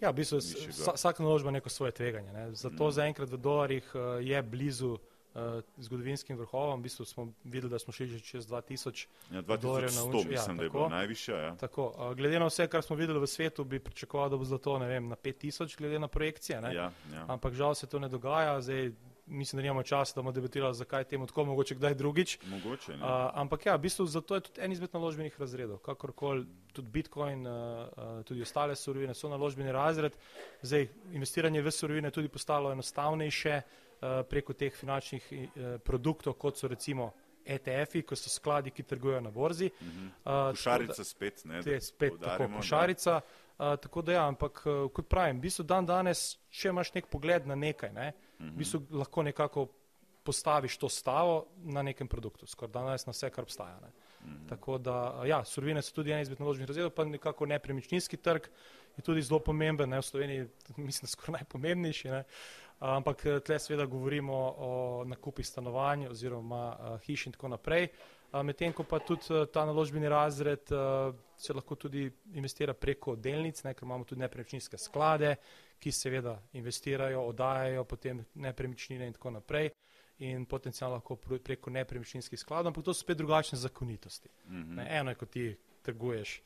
[0.01, 0.39] ja, v bistvu
[0.95, 2.33] vsaka naložba ima neko svoje tveganje.
[2.33, 2.49] Ne.
[2.55, 2.93] Zato Mm.
[2.93, 5.01] zaenkrat v dolarjih uh, je blizu uh,
[5.77, 6.81] zgodovinskim vrhovom.
[6.81, 9.07] V bistvu smo videli, da smo šli že čez 2000.
[9.33, 10.79] Ja, Dolarjev na 2100 unču, ja, mislim, da je tako.
[10.79, 11.37] bila najvišja.
[11.37, 11.57] Ja.
[11.57, 14.79] Tako, uh, glede na vse, kar smo videli v svetu, bi pričakoval, da bo zlato
[14.79, 16.61] vem, na 5000, glede na projekcije.
[16.61, 16.75] Ne.
[16.75, 17.25] Ja, ja.
[17.29, 18.61] Ampak žal se to ne dogaja.
[18.61, 18.93] Zdaj,
[19.27, 22.39] mislim, da nimamo časa, da bomo debatirali, zakaj temu tako, mogoče kdaj drugič.
[22.47, 22.93] Mogoče.
[22.93, 23.31] Uh, Ne?
[23.35, 25.79] ampak ja, v bistvu zato je tudi en izmed naložbenih razredov.
[25.79, 30.17] Kakorkoli tudi Bitcoin, uh, uh, tudi ostale surovine so naložbeni razred.
[30.63, 33.88] Zdaj, investiranje v surovine je tudi postalo enostavnejše uh,
[34.25, 35.47] preko teh finančnih uh,
[35.81, 37.13] produktov, kot so recimo
[37.45, 39.71] ETF-i, ko so skladi, ki trgujejo na borzi.
[39.73, 40.07] Mhm.
[40.07, 41.63] Uh, tako da- Košarica spet, ne?
[41.63, 43.21] te da spet tako poudarimo, da- košarica.
[43.59, 47.07] Uh, tako da ja, ampak uh, kot pravim, v bistvu dan danes, če imaš nek
[47.07, 48.49] pogled na nekaj, ne, Mhm.
[48.49, 49.67] v bistvu lahko nekako
[50.23, 53.81] postaviš to stavo na nekem produktu, skoraj danes na vse, kar obstaja.
[53.81, 53.91] Ne.
[54.23, 54.47] Mhm.
[54.49, 58.47] Tako da, uh, ja, surovine so tudi en izmed naložbenih razredov, pa nekako nepremičninski trg
[58.97, 62.09] je tudi zelo pomemben, ne, v Sloveniji mislim, da skoraj najpomembnejši.
[62.09, 62.19] Ne.
[62.19, 67.89] Uh, ampak eh, tle seveda govorimo o nakupih stanovanj oziroma uh, hiš in tako naprej.
[68.33, 73.17] Uh, Medtem ko pa tudi uh, ta naložbeni razred uh, se lahko tudi investira preko
[73.17, 75.35] delnic, ne, ker imamo tudi nepremičninske sklade,
[75.79, 79.71] ki seveda investirajo, oddajajo potem nepremičnine in tako naprej
[80.19, 84.29] in potencialno lahko pr- preko nepremičninskih skladov, ampak to so spet drugačne zakonitosti.
[84.47, 84.75] Mhm.
[84.75, 86.41] Ne, eno je, ko ti trguješ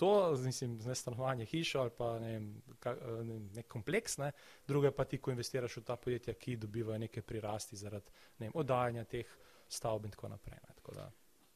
[0.00, 2.48] to, z- mislim, z nestanovanje hišo ali pa ne vem,
[2.80, 4.32] ka, ne nek kompleks, ne,
[4.66, 8.48] drugo je pa ti, ko investiraš v ta podjetja, ki dobivajo neke prirasti zaradi ne
[8.48, 9.36] vem, oddajanja teh
[9.68, 10.58] stavb in tako naprej.
[10.62, 11.10] Ne, tako da,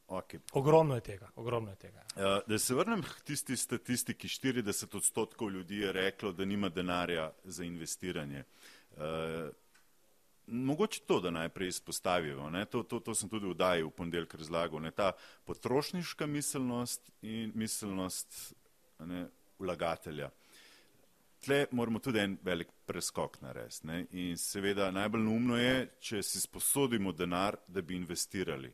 [0.07, 0.37] Okay.
[0.53, 2.03] ogromno je tega, ogromno je tega.
[2.13, 7.31] Uh, da se vrnem k tisti statistiki, 40 odstotkov ljudi je reklo, da nima denarja
[7.43, 8.43] za investiranje.
[8.91, 9.01] Uh,
[10.47, 12.65] mogoče to, da najprej izpostavimo, ne?
[12.65, 14.91] To, to, to sem tudi v daji v ponedeljek razlagal, ne?
[14.91, 15.11] ta
[15.45, 18.53] potrošniška miselnost in miselnost
[18.99, 19.27] ne,
[19.59, 20.29] vlagatelja.
[21.45, 23.87] Tle moramo tudi en velik preskok narediti.
[23.87, 24.05] ne.
[24.11, 28.73] In seveda najbolj neumno je, če si sposodimo denar, da bi investirali.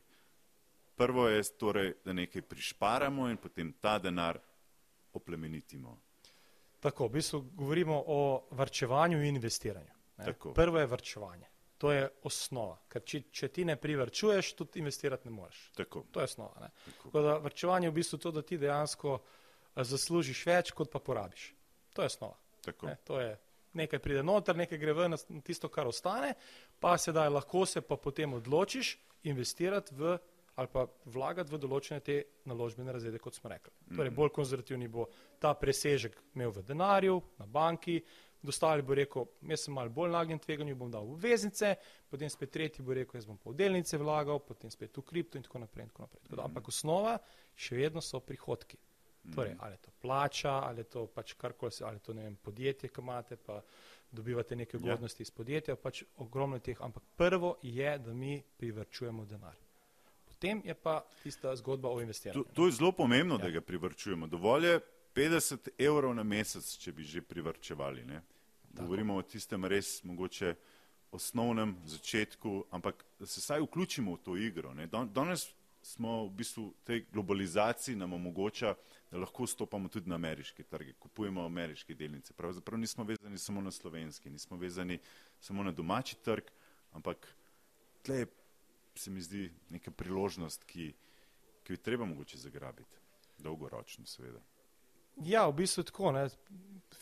[0.96, 4.38] Prvo je torej, da nekaj prišparamo in potem ta denar
[5.12, 5.98] oplemenitimo.
[6.80, 9.92] Tako, v bistvu govorimo o varčevanju in investiranju.
[10.54, 11.46] Prvo je varčevanje.
[11.82, 15.64] To je osnova, ker če, če ti ne privrčuješ, tudi investirati ne moreš.
[15.74, 16.60] Tako, To je osnova.
[16.62, 16.68] Ne.
[16.84, 17.08] tako.
[17.08, 21.02] Tako da varčevanje je v bistvu to, da ti dejansko eh, zaslužiš več, kot pa
[21.02, 21.50] porabiš.
[21.96, 22.38] To je osnova.
[22.62, 22.86] tako.
[22.86, 23.32] Ne, to je
[23.72, 26.34] nekaj pride noter, nekaj gre ven, tisto, kar ostane,
[26.80, 30.18] pa sedaj lahko se pa potem odločiš investirati v
[30.54, 33.72] ali pa vlagati v določene te naložbene razrede, kot smo rekli.
[33.96, 35.06] Torej, bolj konzervativni bo
[35.40, 37.96] ta presežek imel v denarju, na banki,
[38.42, 41.74] dostali bo rekel, jaz sem malo bolj nagnjen tveganju, bom dal v veznice,
[42.10, 45.38] potem spet tretji bo rekel, jaz bom pa v delnice vlagal, potem spet v kripto
[45.38, 45.86] in tako naprej.
[45.86, 46.24] In tako naprej.
[46.26, 47.18] Tako da, ampak osnova
[47.54, 48.80] še vedno so prihodki.
[49.22, 52.36] Torej, ali je to plača, ali je to pač karkoli, ali je to ne vem,
[52.42, 53.60] podjetje, ki imate, pa
[54.10, 55.28] dobivate neke ugodnosti ja.
[55.28, 59.54] iz podjetja, pač ogromno teh, ampak prvo je, da mi privrčujemo denar
[60.42, 62.44] potem je pa tista zgodba o investiranju.
[62.44, 63.38] To, to je zelo pomembno, ja.
[63.38, 64.26] da ga privrčujemo.
[64.26, 64.80] Dovolj je
[65.14, 68.04] 50 evrov na mesec, če bi že privrčevali.
[68.04, 68.22] Ne?
[68.72, 70.54] Govorimo o tistem res mogoče
[71.12, 74.74] osnovnem začetku, ampak da se saj vključimo v to igro.
[74.74, 74.86] Ne?
[74.86, 75.48] Danes
[75.82, 78.74] smo v bistvu tej globalizaciji nam omogoča,
[79.10, 82.32] da lahko stopamo tudi na ameriške trge, kupujemo ameriške delnice.
[82.32, 84.98] Pravzaprav nismo vezani samo na slovenski, nismo vezani
[85.40, 86.48] samo na domači trg,
[86.92, 87.28] ampak
[88.02, 88.26] tle je
[88.94, 90.92] se mi zdi neka priložnost, ki,
[91.64, 92.98] ki jo treba mogoče zagrabiti,
[93.38, 94.40] dolgoročno seveda.
[95.16, 96.12] Ja, v bistvu tako.
[96.12, 96.28] Ne.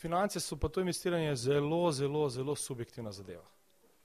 [0.01, 3.45] Finance so pa to investiranje zelo, zelo, zelo subjektivna zadeva.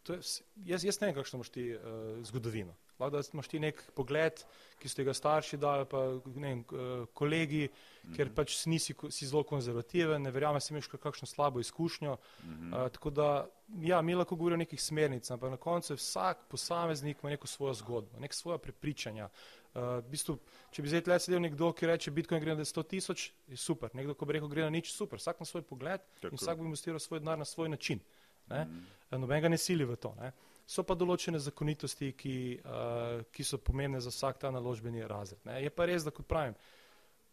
[0.09, 0.19] Je,
[0.65, 1.81] jaz, jaz ne vem, kakšno imaš ti uh,
[2.29, 2.75] zgodovino.
[2.99, 4.41] Lahko da imaš ti nek pogled,
[4.81, 6.05] ki so tega starši dali, pa
[6.37, 6.63] ne vem,
[7.15, 8.17] kolegi, mm -hmm.
[8.17, 12.17] ker pač nisi, si zelo konzervativen, ne verjamem, si imaš kakšno slabo izkušnjo.
[12.17, 12.85] Mm -hmm.
[12.85, 13.49] uh, tako da,
[13.81, 17.75] ja, mi lahko govorimo o nekih smernicah, ampak na koncu vsak posameznik ima neko svojo
[17.75, 19.29] zgodbo, nek svoja prepričanja.
[19.77, 20.39] Uh, v bistvu,
[20.73, 23.93] če bi zdaj tle sedel nekdo, ki reče, Bitcoin gre na 100 tisoč, je super.
[23.93, 25.21] Nekdo, ko bi rekel, gre na nič, super.
[25.21, 26.33] Vsak ima svoj pogled tako.
[26.33, 28.01] in vsak bo investiral svoj denar na svoj način.
[28.49, 29.19] Mm -hmm.
[29.21, 30.15] Noben ga ne sili v to.
[30.21, 30.33] Ne?
[30.67, 32.37] so pa določene zakonitosti, ki,
[32.67, 35.39] uh, ki so pomembne za vsak ta naložbeni razred.
[35.47, 35.61] Ne.
[35.63, 36.57] Je pa res, da kot pravim,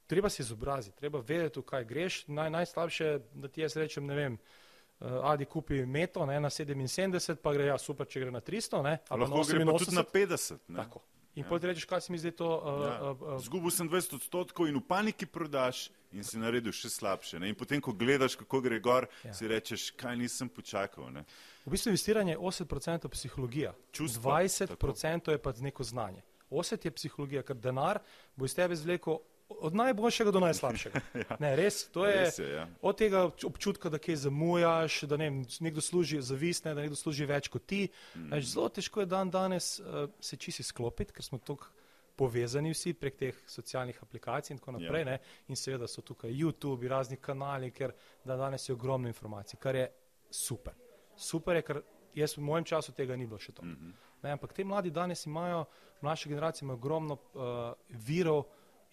[0.10, 2.20] treba se izobraziti, treba vedeti, v kaj greš.
[2.30, 3.10] Naj, najslabše,
[3.42, 7.72] da ti jaz rečem, ne vem, uh, Adi kupi meto ne, na 77, pa gre
[7.72, 8.84] ja super, če gre na 300.
[8.86, 10.70] Ne, Lahko gre pa tudi na 50.
[10.70, 10.84] Ne.
[10.84, 11.02] Tako.
[11.36, 11.50] In ja.
[11.50, 12.46] potem rečeš, kaj se mi zdaj to.
[12.46, 13.12] Uh, ja.
[13.12, 17.42] uh, uh, Zgubil sem 20 odstotkov in v paniki prodaš in si naredil še slabše.
[17.42, 17.50] Ne?
[17.50, 19.34] In potem, ko gledaš, kako gre gor, ja.
[19.34, 21.10] si rečeš, kaj nisem počakal.
[21.10, 21.26] Ne?
[21.66, 25.32] V bistvu investiranje je 8% psihologija, Čustva, 20% tako.
[25.34, 26.22] je pa neko znanje.
[26.54, 28.04] 8% je psihologija, ker denar
[28.38, 29.18] bo iz tebe zvlekel
[29.50, 31.02] od najboljšega do najslabšega.
[31.24, 31.38] ja.
[31.40, 32.68] Ne, res, to je, res je ja.
[32.82, 35.30] od tega občutka, da kaj zamujaš, da ne,
[35.60, 37.88] nekdo služi zavisne, da nekdo služi več kot ti.
[38.16, 38.42] Mm.
[38.42, 41.72] Zelo težko je dan danes uh, se čisi sklopiti, ker smo tukaj
[42.16, 45.06] povezani vsi prek teh socialnih aplikacij in tako naprej.
[45.08, 45.18] Ja.
[45.50, 47.94] In seveda so tukaj YouTube, razni kanali, ker
[48.26, 49.88] da danes je ogromno informacij, kar je
[50.30, 50.76] super.
[51.18, 51.82] Super je, ker
[52.14, 53.66] jaz v mojem času tega ni bilo še to.
[53.66, 53.94] Mm -hmm.
[54.24, 55.66] ne, ampak te mladi danes imajo,
[56.02, 58.44] mlajše generacije imajo ogromno uh, virov,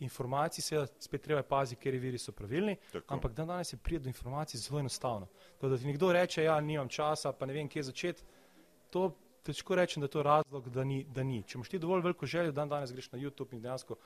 [0.01, 3.15] informacij, seveda spet treba paziti, ker viri so pravilni, Tako.
[3.15, 5.29] ampak dan danes je prije do informacij zelo enostavno.
[5.61, 8.25] To, da ti nekdo reče, ja, nimam časa, pa ne vem, kje začeti,
[8.91, 9.11] to
[9.47, 11.05] težko rečem, da je to razlog, da ni.
[11.05, 11.43] Da ni.
[11.43, 13.97] Če imaš ti dovolj veliko željo, dan danes greš na YouTube in dejansko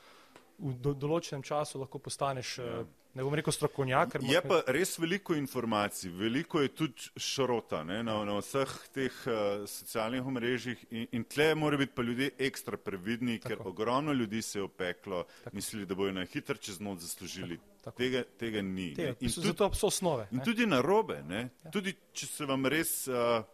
[0.59, 2.85] v do, določenem času lahko postaneš, ja.
[3.15, 4.17] Ne bom rekel strokovnjak.
[4.27, 9.63] Je pa res veliko informacij, veliko je tudi šrota ne, na, na vseh teh uh,
[9.71, 13.49] socialnih omrežjih in, in tle mora biti pa ljudje ekstra previdni, Tako.
[13.49, 15.55] ker ogromno ljudi se je opeklo, Tako.
[15.55, 17.61] mislili, da bojo na hitro čez noč zaslužili.
[17.85, 17.97] Tako.
[18.03, 18.91] Tega, tega ni.
[18.99, 20.27] Tega, in tudi, zato so osnove.
[20.33, 21.71] In tudi na robe, ja.
[21.71, 23.05] tudi če se vam res.
[23.07, 23.45] Uh,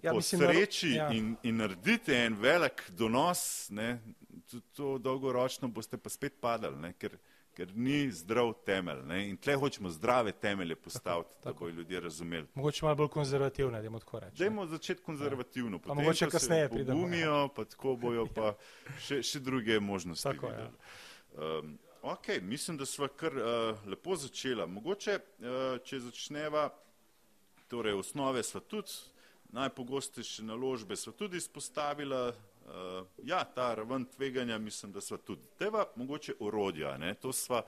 [0.00, 1.10] Ja, po sreči ja.
[1.12, 3.98] in, in naredite en velik donos, ne,
[4.60, 7.16] to dolgoročno boste pa spet padali, ne, ker,
[7.56, 9.02] ker ni zdrav temelj.
[9.06, 11.52] Ne, in tle hočemo zdrave temelje postaviti, tako, tako.
[11.52, 12.46] da bojo ljudje razumeli.
[12.54, 14.38] Mogoče malo bolj konzervativno, da jim tako rečemo.
[14.38, 15.80] Dajmo začeti konzervativno, ja.
[15.80, 17.04] potem mogoče kasneje pridemo.
[17.04, 17.48] Umijo, ja.
[17.56, 18.54] pa tako bojo pa
[19.06, 20.52] še, še druge možnosti tako, ja.
[20.52, 20.76] videli.
[21.38, 21.58] Ja.
[21.58, 24.66] Um, ok, mislim, da sva kar uh, lepo začela.
[24.66, 26.68] Mogoče, uh, če začneva,
[27.68, 28.92] torej osnove sva tudi,
[29.52, 32.32] najpogostejše naložbe sva tudi izpostavila,
[33.24, 37.14] ja, ta raven tveganja, mislim, da so tudi teva mogoče orodja, ne?
[37.14, 37.62] to sva,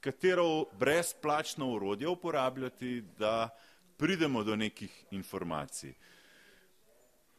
[0.00, 3.48] katero brezplačno orodje uporabljati, da
[3.96, 5.94] pridemo do nekih informacij.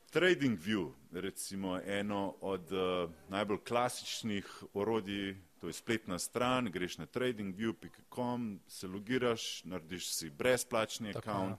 [0.09, 7.05] Trading View, recimo eno od uh, najbolj klasičnih orodij, to je spletna stran, greš na
[7.05, 11.57] tradingview.com, se logiraš, narediš si brezplačni račun ja.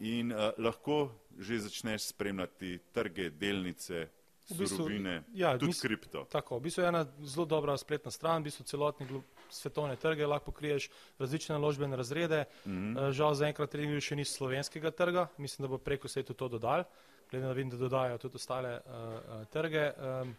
[0.00, 4.08] in uh, lahko že začneš spremljati trge, delnice,
[4.50, 6.24] v bistvu, surovine, ja, tudi mis, kripto.
[6.30, 9.06] Tako, v bistvu je ena zelo dobra spletna stran, v bistvu celotni
[9.50, 12.44] svetovne trge lahko pokriješ različne naložbene razrede.
[12.66, 13.12] Mm -hmm.
[13.12, 16.84] Žal zaenkrat trenutno še ni slovenskega trga, mislim, da bo preko se to dodal,
[17.30, 18.92] glede na vidim, da dodajo tudi ostale uh,
[19.40, 19.92] uh, trge.
[20.22, 20.36] Um,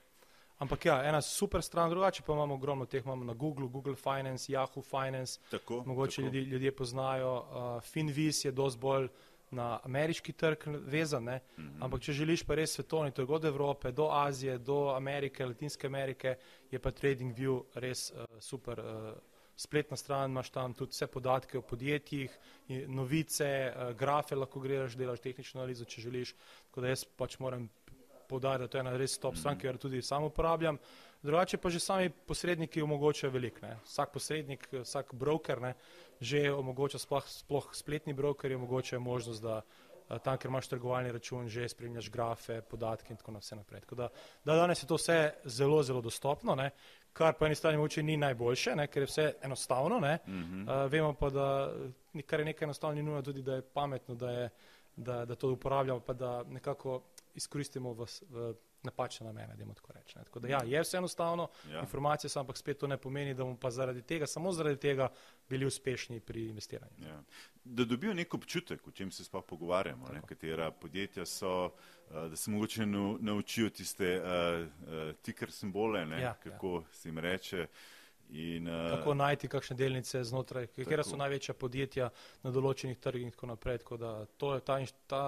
[0.62, 4.54] Ampak ja, ena super stran, drugače pa imamo ogromno teh, imamo na Google, Google Finance,
[4.54, 6.26] Yahoo Finance, Tako, mogoče tako.
[6.26, 9.08] Ljudje, ljudje poznajo, uh, Finvis je dosti bolj
[9.52, 11.40] na ameriški trg vezan, ne?
[11.58, 11.84] Mhm.
[11.84, 16.38] ampak če želiš pa res svetovni trg od Evrope do Azije, do Amerike, Latinske Amerike,
[16.72, 18.80] je pa TradingView res uh, super.
[18.80, 19.12] Uh,
[19.62, 22.38] Spletna stran, imaš tam tudi vse podatke o podjetjih,
[22.88, 26.32] novice, eh, grafe lahko greš, delaš tehnično analizo, če želiš.
[26.70, 27.68] Tako da jaz pač moram
[28.30, 30.80] poudariti, da to je ena res top stran, ki jo tudi sam uporabljam.
[31.24, 33.60] Drugače pa že sami posredniki omogočajo veliko.
[33.62, 33.78] ne.
[33.86, 35.74] Vsak posrednik, vsak broker ne,
[36.20, 39.62] že omogoča, sploh, sploh spletni brokerji omogočajo možnost, da
[40.10, 43.82] eh, tam, ker imaš trgovalni račun, že spremljaš grafe, podatke in tako naprej.
[43.82, 44.10] Tako da,
[44.46, 46.72] da danes je to vse zelo, zelo dostopno, ne,
[47.14, 50.62] kar po eni strani mogoče ni najboljše, ne, ker je vse enostavno, ne, Mhm.
[50.62, 51.74] uh, vemo pa, da
[52.26, 54.50] kar je nekaj enostavno, ni nujno tudi, da je pametno, da, je,
[54.96, 57.02] da, da to uporabljamo, pa da nekako
[57.36, 60.24] izkoristimo v, v napačne namene, da tako rečem.
[60.24, 61.74] Tako da ja, je vse enostavno, Ja.
[61.74, 61.80] ja.
[61.80, 65.10] informacije so, ampak spet to ne pomeni, da bomo pa zaradi tega, samo zaradi tega
[65.50, 67.08] bili uspešni pri investiranju.
[67.08, 67.24] Ja.
[67.64, 72.36] Da dobijo nek občutek, o čem se sploh pogovarjamo, ne, katera podjetja so, uh, da
[72.36, 77.68] se mogoče nau, naučijo tiste uh, uh, tiker simbole, ne, Ja, kako se jim reče.
[78.30, 81.18] In, uh, Kako najti kakšne delnice znotraj, katera so Tako.
[81.18, 82.10] največja podjetja
[82.44, 83.78] na določenih trgih in tako naprej.
[83.78, 85.24] Tako da to je ta, ta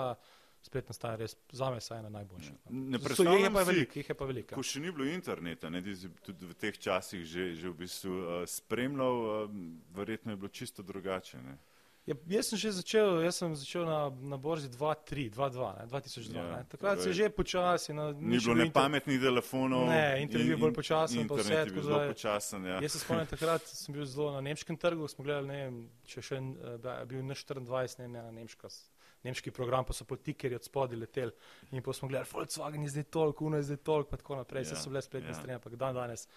[0.63, 2.51] spletna stran res za me saj ena najboljših.
[2.51, 2.71] Ja.
[2.71, 4.49] Ne So- predstavljam jih je pa si, veliko, je pa veliko.
[4.49, 4.55] ja.
[4.55, 8.11] Ko še ni bilo interneta, ne, si tudi v teh časih že, že v bistvu
[8.11, 9.51] uh, spremljal, uh,
[9.91, 11.37] verjetno je bilo čisto drugače.
[11.39, 11.57] Ne.
[12.03, 16.35] Ja, jaz sem že začel, jaz sem začel na, na borzi 2-3, 2-2, ne, 2002.
[16.35, 17.93] Ja, Ja, Takrat se torej, že počasi.
[17.93, 19.87] No, Ni še bilo bil ne pametnih telefonov.
[19.87, 22.59] Ne, internet je bil bolj počasen, pa vse, je bil tako zelo počasen.
[22.65, 22.81] Ja.
[22.81, 26.19] Jaz se spomnim, takrat sem bil zelo na nemškem trgu, smo gledali, ne vem, če
[26.21, 27.63] še en, je bil na 24,
[28.01, 28.91] ne ena nemška, s-
[29.23, 31.31] nemški program, pa so potikerji od spodaj leteli
[31.71, 34.63] in pa smo gledali, Volkswagen je zdaj toliko, Uno je zdaj toliko, pa tako naprej,
[34.63, 35.33] vse Ja, so bile spletne ja.
[35.33, 36.27] strani, ampak dan danes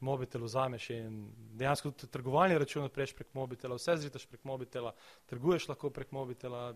[0.00, 4.94] mobitel vzameš in dejansko tudi trgovalni račun odpreš prek mobitela, vse zritaš prek mobitela,
[5.26, 6.74] trguješ lahko prek mobitela,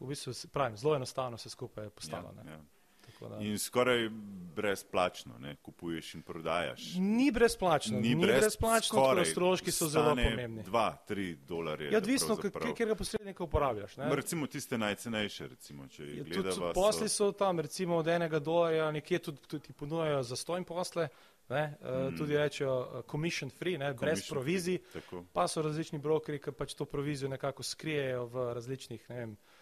[0.00, 2.34] v bistvu, pravim, zelo enostavno se skupaj je postalo.
[2.36, 2.42] Ja.
[2.44, 2.75] Tako
[3.20, 4.08] da- In skoraj
[4.56, 6.94] brezplačno, ne, kupuješ in prodajaš.
[6.94, 10.62] Ni brezplačno, ni, ni brez- brezplačno, skoraj stroški so zelo pomembni.
[10.62, 11.90] Dva, tri dolarje.
[11.90, 12.36] Ja, odvisno,
[12.76, 13.96] kjer ga posrednika uporabljaš.
[13.96, 14.16] ne.
[14.16, 18.90] Recimo tiste najcenejše, recimo, če jih Ja, so- posli so tam, recimo od enega dolarja,
[18.90, 21.08] nekje tudi, tudi ponujajo za stojn posle,
[21.48, 22.16] ne, mm.
[22.16, 25.24] tudi rečejo uh, commission free, ne, brez Commission provizij, free, Tako.
[25.32, 29.55] pa so različni brokeri, ki pač to provizijo nekako skrijejo v različnih, ne vem, uh,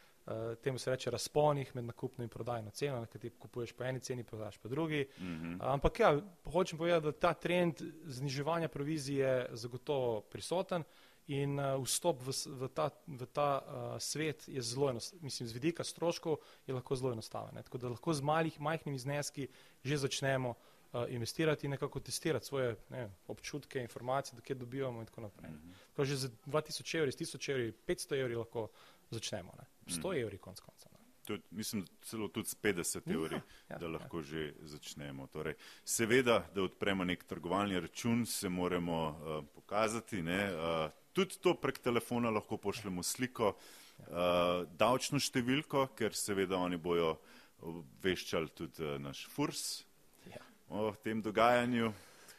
[0.62, 4.24] temu se reče razponih med nakupno in prodajno ceno, ker ti kupuješ po eni ceni,
[4.24, 5.08] prodaš po drugi.
[5.18, 5.56] Mm -hmm.
[5.60, 10.84] Ampak ja, hočem povedati, da ta trend zniževanja provizije je zagotovo prisoten
[11.26, 15.24] in uh, vstop v, v ta, v ta uh, svet je zelo enostaven.
[15.24, 17.54] Mislim, z vidika stroškov je lahko zelo enostaven.
[17.54, 17.62] ne.
[17.62, 19.48] Tako da lahko z malih, majhnimi zneski
[19.84, 25.20] že začnemo uh, investirati in nekako testirati svoje ne, občutke, informacije, dokje dobivamo in tako
[25.20, 25.50] naprej.
[25.50, 25.72] Mhm.
[25.92, 28.68] Tako že z 2000 evri, s 1000 evri, 500 evri lahko
[29.10, 29.52] začnemo.
[29.58, 29.64] Ne.
[29.86, 30.88] 100 evri konc konca.
[31.24, 33.92] Tudi, mislim, celo tudi s 50 evri, ja, da ja.
[33.92, 35.26] lahko že začnemo.
[35.32, 40.22] Torej, seveda, da odpremo nek trgovalni račun, se moramo uh, pokazati.
[40.22, 46.76] Ne, uh, tudi to prek telefona lahko pošljemo sliko, uh, davčno številko, ker seveda oni
[46.76, 47.16] bojo
[47.64, 49.84] obveščali tudi uh, naš furs
[50.28, 50.44] Ja.
[50.68, 51.92] o tem dogajanju.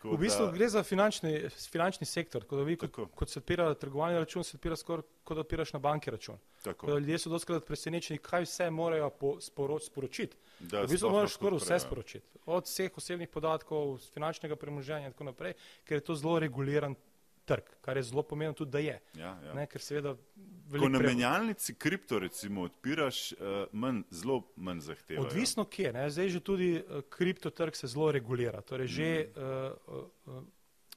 [0.06, 2.44] Tako V bistvu da- gre za finančni, finančni sektor.
[2.46, 3.06] Da vi, kot, Tako.
[3.08, 6.38] kot se odpira trgovalni račun, se odpira skoraj kot da odpiraš na banki račun.
[6.64, 10.38] Da ljudje so doskrat presenečeni, kaj vse morajo po, sporo, sporočiti.
[10.60, 12.26] da V bistvu moraš skoraj vse sporočiti.
[12.46, 16.96] Od vseh osebnih podatkov, finančnega premoženja in tako naprej, ker je to zelo reguliran
[17.46, 19.00] trg, kar je zelo pomembno tudi, da je.
[19.14, 19.54] Ja, ja.
[19.54, 20.22] Ne, ker seveda Ko
[20.68, 23.38] veliko na pre- menjalnici kripto recimo odpiraš, uh,
[23.72, 25.28] manj, zelo manj zahtevajo.
[25.28, 26.10] Odvisno kje, ne?
[26.10, 28.62] zdaj že tudi uh, kriptotrg se zelo regulira.
[28.62, 29.46] Torej že Mhm.
[29.88, 30.44] uh, uh,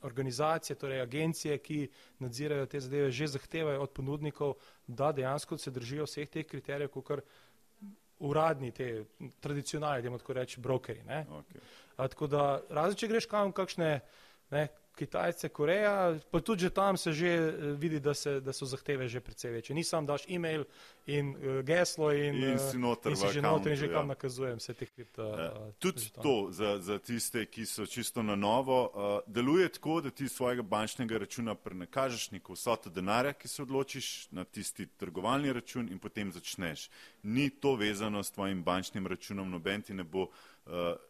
[0.00, 4.54] organizacije, torej agencije, ki nadzirajo te zadeve, že zahtevajo od ponudnikov,
[4.86, 7.10] da dejansko se držijo vseh teh kriterijev, kot
[8.18, 9.04] uradni, te
[9.40, 11.02] tradicionalni, da tako reči, brokeri.
[11.02, 11.26] Ne?
[11.28, 11.60] Okay.
[11.96, 14.00] A, tako da, razen če greš kam kakšne
[14.50, 18.66] ne, Kitajce, Koreja, pa tudi že tam se že eh, vidi, da, se, da so
[18.66, 19.74] zahteve že precej večje.
[19.74, 20.64] Ni sam daš e-mail
[21.06, 23.94] in uh, geslo in, In eh, si noter in si že noter in že accountu,
[23.94, 24.08] kam ja.
[24.08, 25.22] nakazujem vse te kripto.
[25.22, 25.52] Ja.
[25.54, 30.10] uh, Tudi to za, za tiste, ki so čisto na novo, uh, deluje tako, da
[30.10, 35.88] ti svojega bančnega računa prenakažeš neko vsoto denarja, ki se odločiš na tisti trgovalni račun
[35.88, 36.90] in potem začneš.
[37.22, 40.28] Ni to vezano s tvojim bančnim računom, noben ti ne bo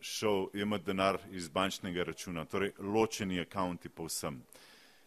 [0.00, 4.42] šel jemati denar iz bančnega računa, torej ločeni akonti povsem.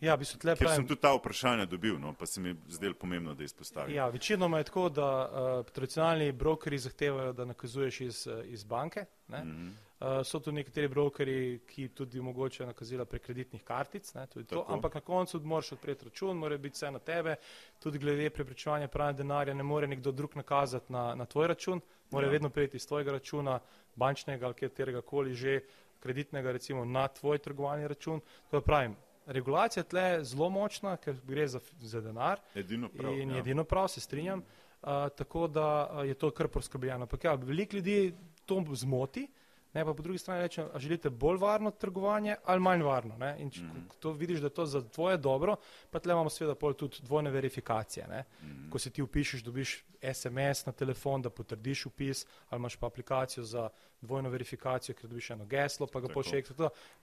[0.01, 0.87] Ja, bi se tle Ker sem pravim.
[0.87, 3.95] tudi ta vprašanja dobil, no, pa se mi je zdelo pomembno, da izpostavim.
[3.95, 9.05] Ja, večinoma je tako, da uh, tradicionalni brokeri zahtevajo, da nakazuješ iz, eh, iz banke.
[9.27, 9.43] Ne?
[9.43, 9.67] Mhm.
[10.01, 14.95] Uh, so tu nekateri brokeri, ki tudi omogočajo nakazila prek kreditnih kartic, ne, to, ampak
[14.95, 17.35] na koncu moraš odpreti račun, mora biti vse na tebe,
[17.79, 21.81] tudi glede preprečevanja pranja denarja ne more nekdo drug nakazati na, na tvoj račun,
[22.11, 22.31] mora ja.
[22.31, 23.59] vedno priti iz tvojega računa,
[23.95, 25.61] bančnega ali katerega koli že
[25.99, 28.21] kreditnega recimo na tvoj trgovalni račun.
[28.51, 33.31] To pravim, regulacija tle je zelo močna, ker gre za, za denar edino prav, in
[33.31, 33.37] ja.
[33.37, 37.03] edino prav se strinjam, uh, tako da uh, je to kar poskrbljeno.
[37.03, 38.13] Ampak ja, veliko ljudi
[38.45, 39.27] to zmoti,
[39.73, 43.17] Ne, pa po drugi strani rečem, a želite bolj varno trgovanje ali manj varno.
[43.17, 43.35] Ne?
[43.39, 43.85] In če mm.
[43.99, 45.55] to vidiš, da je to za tvoje dobro,
[45.89, 48.07] pa tle imamo seveda pol tudi dvojne verifikacije.
[48.07, 48.69] Mm.
[48.71, 49.77] Ko se ti upišeš, dobiš
[50.13, 53.69] SMS na telefon, da potrdiš upis, ali imaš pa aplikacijo za
[54.01, 56.51] dvojno verifikacijo, ker dobiš eno geslo, pa ga pošleš.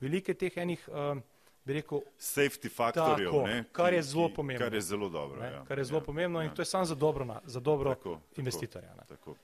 [0.01, 1.23] Velike teh enih, um,
[1.65, 4.67] bi rekel, safety faktorjev, tako, ne, kar je zelo pomembno.
[4.67, 5.41] Kar je zelo dobro.
[5.41, 5.65] Ne, ja.
[5.65, 6.45] Kar je zelo ja, pomembno ja.
[6.45, 8.95] in to je samo za dobro, na, za dobro tako, investitorja.
[8.95, 9.35] Tako, tako.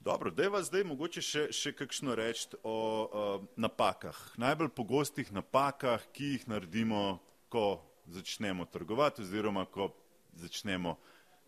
[0.00, 4.16] Dobro, da je vas zdaj mogoče še, še kakšno reči o uh, napakah.
[4.38, 7.18] Najbolj pogostih napakah, ki jih naredimo,
[7.50, 9.90] ko začnemo trgovati oziroma ko
[10.38, 10.94] začnemo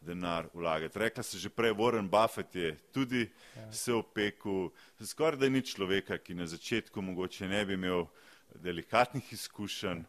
[0.00, 0.98] denar vlagati.
[0.98, 3.72] Rekla se že prej, Warren Buffett je tudi ja.
[3.72, 8.06] se opekel, skoraj da ni človeka, ki na začetku mogoče ne bi imel
[8.54, 10.02] delikatnih izkušenj.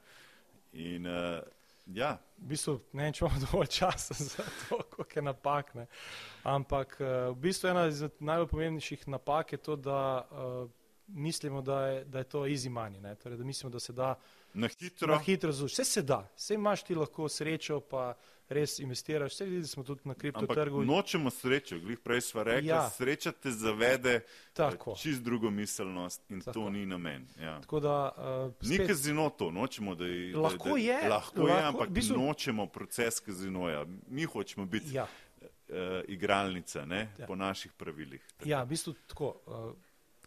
[0.74, 1.44] In, uh,
[1.86, 2.18] Ja.
[2.38, 5.74] V bistvu ne vem, če imamo dovolj časa za to, koliko je napak.
[5.76, 5.88] Ne.
[6.44, 10.02] Ampak eh, v bistvu ena iz najbolj pomembnejših napak je to, da
[10.32, 10.70] uh,
[11.08, 13.16] mislimo, da je, da je to easy money.
[13.16, 14.16] Torej, da mislimo, da se da
[14.54, 15.14] na hitro.
[15.14, 18.14] Na hitro Vse se da, vse imaš ti lahko srečo, pa
[18.54, 19.34] res investiraš.
[19.34, 20.84] Vse videli smo tudi na kriptotrgu.
[20.86, 22.90] Nočemo srečo, glih prej sva rekla, ja.
[22.90, 24.16] sreča te zavede
[24.58, 26.54] eh, čist drugo miselnost in Tako.
[26.54, 27.28] to ni namen.
[27.40, 27.60] Ja.
[27.82, 28.70] Da, uh, spet...
[28.70, 30.36] Ni kazino to, nočemo, da je.
[30.36, 31.10] Lahko da, da, je.
[31.10, 32.18] Lahko je, ampak bistu...
[32.18, 33.86] nočemo proces kazinoja.
[34.08, 35.08] Mi hočemo biti ja.
[35.42, 35.78] uh,
[36.08, 37.28] igralnica ne, ja.
[37.28, 38.22] po naših pravilih.
[38.38, 38.50] Tako.
[38.50, 39.36] Ja, v bistvu tako.
[39.46, 39.72] Uh,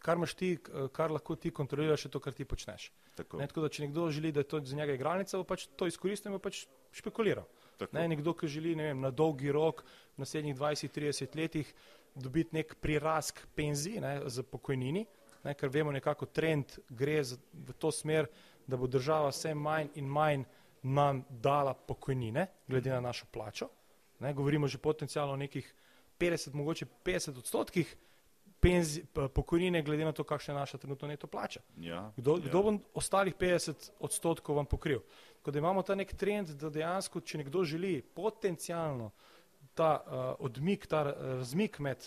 [0.05, 0.57] kar imaš ti,
[0.93, 2.91] kar lahko ti kontroliraš, je to, kar ti počneš.
[3.17, 3.39] Tako.
[3.41, 5.89] Ne, tako da, če nekdo želi, da je to za njega igralnica, bo pač to
[5.89, 7.47] izkoristil in bo pač špekuliral.
[7.93, 9.85] Ne, nekdo, ki želi vem, na dolgi rok,
[10.17, 11.75] v naslednjih 20-30 letih,
[12.15, 15.05] dobiti nek prirask penzij ne, za pokojnini,
[15.45, 17.21] ne, ker vemo nekako trend gre
[17.53, 18.29] v to smer,
[18.67, 20.45] da bo država vse manj in manj
[20.83, 23.69] nam dala pokojnine, glede na našo plačo.
[24.21, 25.75] Ne, govorimo že potencialno o nekih
[26.19, 27.97] 50, mogoče 50 odstotkih,
[28.61, 29.05] penzi,
[29.35, 31.61] pokojnine, glede na to, kakšna je naša trenutna neto plača.
[31.77, 32.49] Ja, kdo, ja.
[32.49, 35.03] kdo bo ostalih 50 odstotkov vam pokril?
[35.45, 39.11] Tako da imamo ta nek trend, da dejansko, če nekdo želi potencialno
[39.77, 42.07] ta uh, odmik, ta razmik med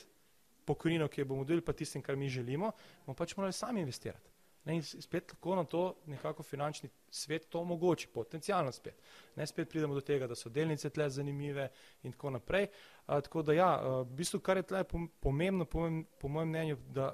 [0.66, 2.72] pokojnino, ki jo bomo dobili, pa tistim, kar mi želimo,
[3.06, 4.34] bomo pač morali sami investirati.
[4.66, 8.98] Ne, in spet lahko nam to nekako finančni svet to omogoči, potencijalno spet.
[9.36, 11.70] Ne spet pridemo do tega, da so delnice tle zanimive
[12.04, 12.72] in tako naprej.
[13.06, 14.82] A, tako da ja, a, v bistvu kar je tle
[15.22, 17.14] pomembno, po mojem, po mojem mnenju, da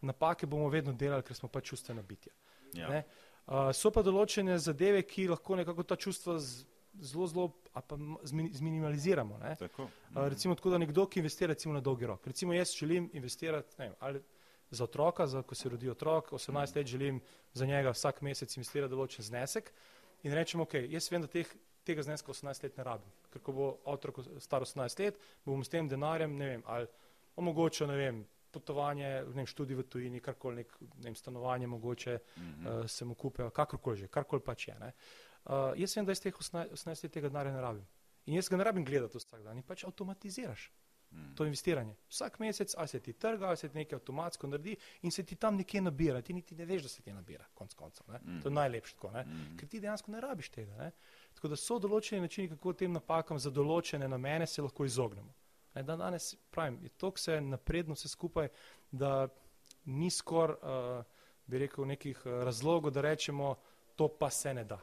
[0.00, 2.32] napake bomo vedno delali, ker smo pa čustvena bitja.
[2.72, 3.02] Ja.
[3.50, 6.62] A, so pa določene zadeve, ki lahko nekako ta čustva z,
[7.02, 7.48] zelo, zelo
[8.30, 9.40] zminimaliziramo.
[9.58, 9.88] Tako.
[10.14, 12.28] A, recimo tako, da nekdo, ki investira recimo na dolgi rok.
[12.30, 14.22] Recimo jaz želim investirati, ne vem, ali
[14.70, 17.20] za otroka, za, ko se rodi otrok, 18 let želim
[17.52, 19.72] za njega vsak mesec investirati določen znesek
[20.22, 21.48] in rečem, ok, jaz vem, da teh,
[21.86, 25.72] tega zneska 18 let ne rabim, ker ko bo otrok star 18 let, bom s
[25.72, 26.86] tem denarjem, ne vem, ali
[27.40, 28.22] omogočil, ne vem,
[28.52, 32.80] potovanje, ne vem, študij v tujini, karkoli, nek, ne vem, stanovanje mogoče mm -hmm.
[32.80, 34.78] uh, se mu kupe, kakorkoli že, karkoli pač je.
[34.78, 34.92] Ne.
[35.44, 37.86] Uh, jaz vem, da iz teh 18, 18 let tega denarja ne rabim.
[38.26, 40.70] In jaz ga ne rabim gledati vsak dan in pač avtomatiziraš.
[41.12, 41.34] Mm.
[41.34, 41.94] to investiranje.
[42.08, 45.36] Vsak mesec ali se ti trga, ali se ti nekaj avtomatsko naredi in se ti
[45.36, 46.22] tam nekje nabira.
[46.22, 48.06] Ti niti ne veš, da se ti nabira, konc koncev.
[48.06, 48.40] Mm.
[48.42, 49.56] To je najlepše, tako, mm.
[49.58, 50.76] ker ti dejansko ne rabiš tega.
[50.76, 50.90] Ne?
[51.34, 55.34] Tako da so določeni načini, kako tem napakam za določene namene se lahko izognemo.
[55.74, 58.48] Ne, da danes pravim, je to vse napredno, vse skupaj,
[58.90, 59.28] da
[59.84, 61.04] ni skor, uh,
[61.46, 63.54] bi rekel, nekih uh, razlogov, da rečemo,
[63.96, 64.80] to pa se ne da.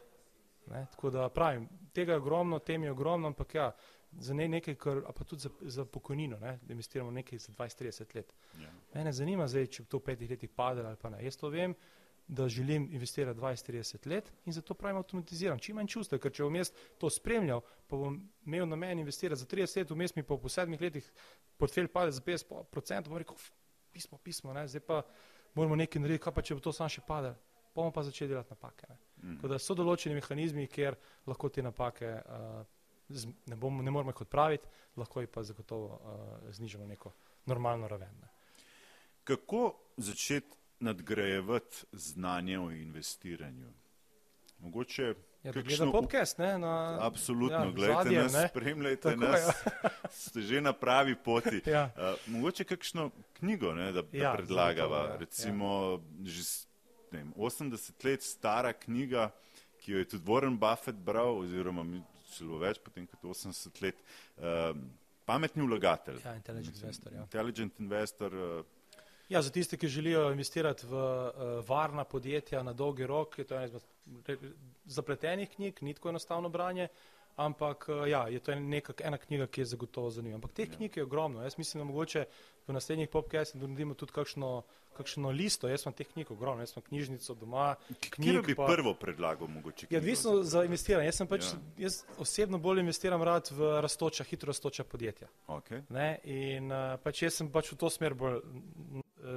[0.68, 0.86] Ne?
[0.92, 3.72] Tako da pravim, tega je ogromno, tem je ogromno, ampak ja,
[4.12, 8.16] za ne, nekaj, kar, pa tudi za, za pokojnino, ne, da investiramo nekaj za 20-30
[8.16, 8.34] let.
[8.62, 8.72] Ja.
[8.94, 11.24] Mene zanima zdaj, če to v petih letih pade ali pa ne.
[11.26, 11.76] Jaz to vem,
[12.28, 15.60] da želim investirati 20-30 let in zato pravim avtomatiziram.
[15.60, 19.40] Čim manj čustva, ker če bom jaz to spremljal, pa bom imel na meni investirati
[19.40, 21.12] za 30 let, vmes mi pa po sedmih letih
[21.58, 23.36] portfelj pade za 50%, bom rekel,
[23.92, 25.02] pismo, pismo, ne, zdaj pa
[25.56, 27.38] moramo nekaj narediti, kaj pa če bo to sam še padel.
[27.76, 28.88] Bomo pa začeli delati napake.
[29.22, 29.38] Mm.
[29.48, 30.98] Da so določeni mehanizmi, kjer
[31.30, 32.64] lahko te napake uh,
[33.48, 37.14] ne, bom, ne moramo jih odpraviti, lahko jih pa zagotovo uh, znižamo neko
[37.46, 38.18] normalno raven.
[38.22, 38.32] Ne.
[39.24, 39.62] Kako
[39.98, 43.68] začeti nadgrajevati znanje o investiranju?
[44.60, 45.14] Mogoče
[45.44, 45.92] Ja, kakšno...
[45.92, 48.48] podcast, ne, na, Absolutno, ja, gledajte zadje, nas, ne.
[48.48, 49.42] spremljajte Tako, nas,
[49.84, 49.90] ja.
[50.20, 51.62] ste že na pravi poti.
[51.68, 51.90] ja.
[51.96, 54.74] uh, mogoče kakšno, knjigo, ne, da, da Ja, predlagava.
[54.98, 55.18] zagotovo, ja.
[55.18, 55.70] Recimo,
[56.24, 56.68] že s-
[57.12, 57.72] ne vem, 80
[58.04, 59.30] let stara knjiga,
[59.78, 61.86] ki jo je tudi Warren Buffett bral, oziroma
[62.28, 63.96] celo več potem kot 80 let.
[64.38, 64.90] Um,
[65.26, 66.20] pametni vlagatelj.
[66.26, 67.22] Ja, Intelligent Investor, ja.
[67.22, 68.34] Intelligent investor.
[68.34, 68.66] Uh,
[69.30, 73.56] Ja, za tiste, ki želijo investirati v uh, varna podjetja na dolgi rok, je to
[73.56, 73.82] ena izmed
[74.86, 76.88] zapletenih knjig, ni tako enostavno branje,
[77.36, 80.36] ampak uh, ja, je to neka, ena knjiga, ki je zagotovo zanimiva.
[80.40, 81.44] Ampak teh knjig je ogromno.
[81.44, 82.26] Jaz mislim, da mogoče
[82.68, 84.64] v naslednjih popkastih naredimo tudi kakšno,
[84.98, 85.68] kakšno listo.
[85.68, 87.76] Jaz imam teh knjig ogromno, jaz imam knjižnico doma.
[88.10, 89.86] Katero bi pa- prvo predlagal mogoče?
[89.86, 91.06] Je knjigo odvisno za investiranje.
[91.12, 91.50] Jaz, pač, Ja.
[91.52, 91.84] ja.
[91.84, 95.28] jaz osebno bolj investiram rad v rastoča, hitro rastoča podjetja.
[95.48, 95.84] Okay.
[95.90, 96.20] Ne?
[96.24, 98.42] In uh, pač jaz sem pač v to smer bolj,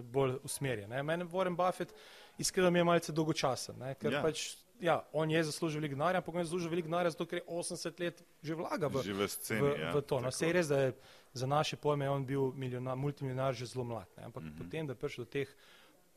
[0.03, 0.91] bolj usmerjen.
[0.91, 1.03] Ne?
[1.03, 1.95] Mene Warren Buffett
[2.39, 3.95] iskreno mi je malce dolgočasen, ne?
[3.95, 4.23] ker Ja.
[4.23, 7.43] pač, ja, on je zaslužil veliko denarja, ampak on je zaslužil veliko denarja zato, ker
[7.43, 9.61] je 80 let že vlaga v, Že v sceni.
[9.61, 10.21] v, ja, v to.
[10.21, 10.95] No, se je res, da je
[11.33, 14.25] za naše pojme on bil milijonar, multimilionar že zelo mlad, ne?
[14.25, 14.49] ampak mm.
[14.49, 14.59] -hmm.
[14.59, 15.49] potem, da je prišel do teh,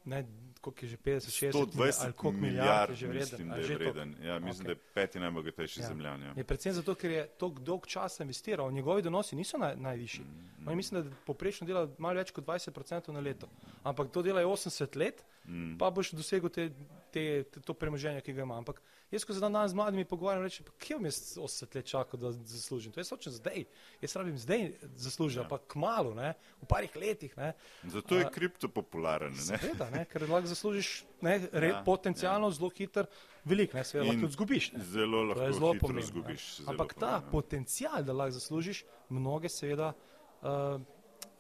[0.06, 0.26] ne,
[0.62, 3.22] koliko je že 50, 60 ali 120 koliko milijard milijard, je že vreden.
[3.22, 4.16] mislim, a da je že vreden.
[4.22, 4.66] Ja, mislim, Ok.
[4.66, 5.88] da je peti najbogatejši Ja.
[5.88, 6.22] zemljan.
[6.22, 6.34] Ja.
[6.36, 10.24] Je predvsem zato, ker je tako dolg časa investiral, njegovi donosi niso naj, najvišji.
[10.24, 13.48] Mm, On mislim, da poprečno dela malo več kot 20% na leto.
[13.84, 15.78] Ampak to dela 80 let, Mm.
[15.78, 16.70] pa boš dosegel te,
[17.12, 18.58] te, te, to premoženje, ki ga ima.
[18.58, 18.82] Ampak
[19.14, 22.32] jaz, ko se dan z mladimi pogovarjam, rečem, kje bom jaz 80 let čakal, da
[22.32, 22.92] zaslužim?
[22.92, 23.66] To jaz hočem zdaj.
[24.02, 25.44] Jaz rabim zdaj zaslužiti, Ja.
[25.44, 25.50] ja.
[25.50, 26.34] pa kmalo, ne?
[26.58, 27.38] v parih letih.
[27.38, 27.54] Ne?
[27.86, 29.36] Zato je kripto popularen.
[29.36, 30.06] Seveda, ne?
[30.06, 32.52] ker lahko zaslužiš ne, re, Ja, ja, potencialno ja.
[32.52, 33.06] zelo hiter,
[33.46, 34.72] velik, ne, seveda lahko tudi zgubiš.
[34.74, 34.84] Ne?
[34.84, 36.08] Zelo lahko zelo pomembno.
[36.10, 36.44] zgubiš.
[36.58, 37.32] zelo Ampak ta pomembno.
[37.32, 39.94] potencial, da lahko zaslužiš, mnoge seveda.
[40.42, 40.82] Uh,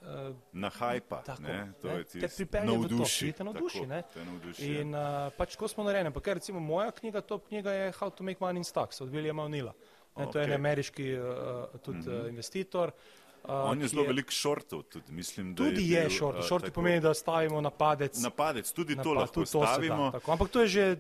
[0.03, 3.79] uh, Na hajpa, Tako, ne, to ne, je te pripelje v to, ki te navduši,
[3.79, 4.03] tako, ne.
[4.13, 4.69] te navduši.
[4.81, 8.11] In uh, pač ko smo narejeni, pa ker recimo moja knjiga, top knjiga je How
[8.11, 9.73] to make money in stocks od Williama O'Neilla.
[10.13, 10.31] Okay.
[10.31, 12.21] To je en ameriški uh, tudi mm -hmm.
[12.21, 12.91] uh, investitor.
[13.43, 16.43] Uh, On je zelo velik šortov, tudi mislim, da Tudi je, je bil, šort.
[16.47, 18.21] Šorti tako- pomeni, da stavimo na padec.
[18.21, 20.11] Napadec, tudi na to lahko tudi to se da, stavimo.
[20.11, 20.31] tako.
[20.31, 20.97] Ampak to je že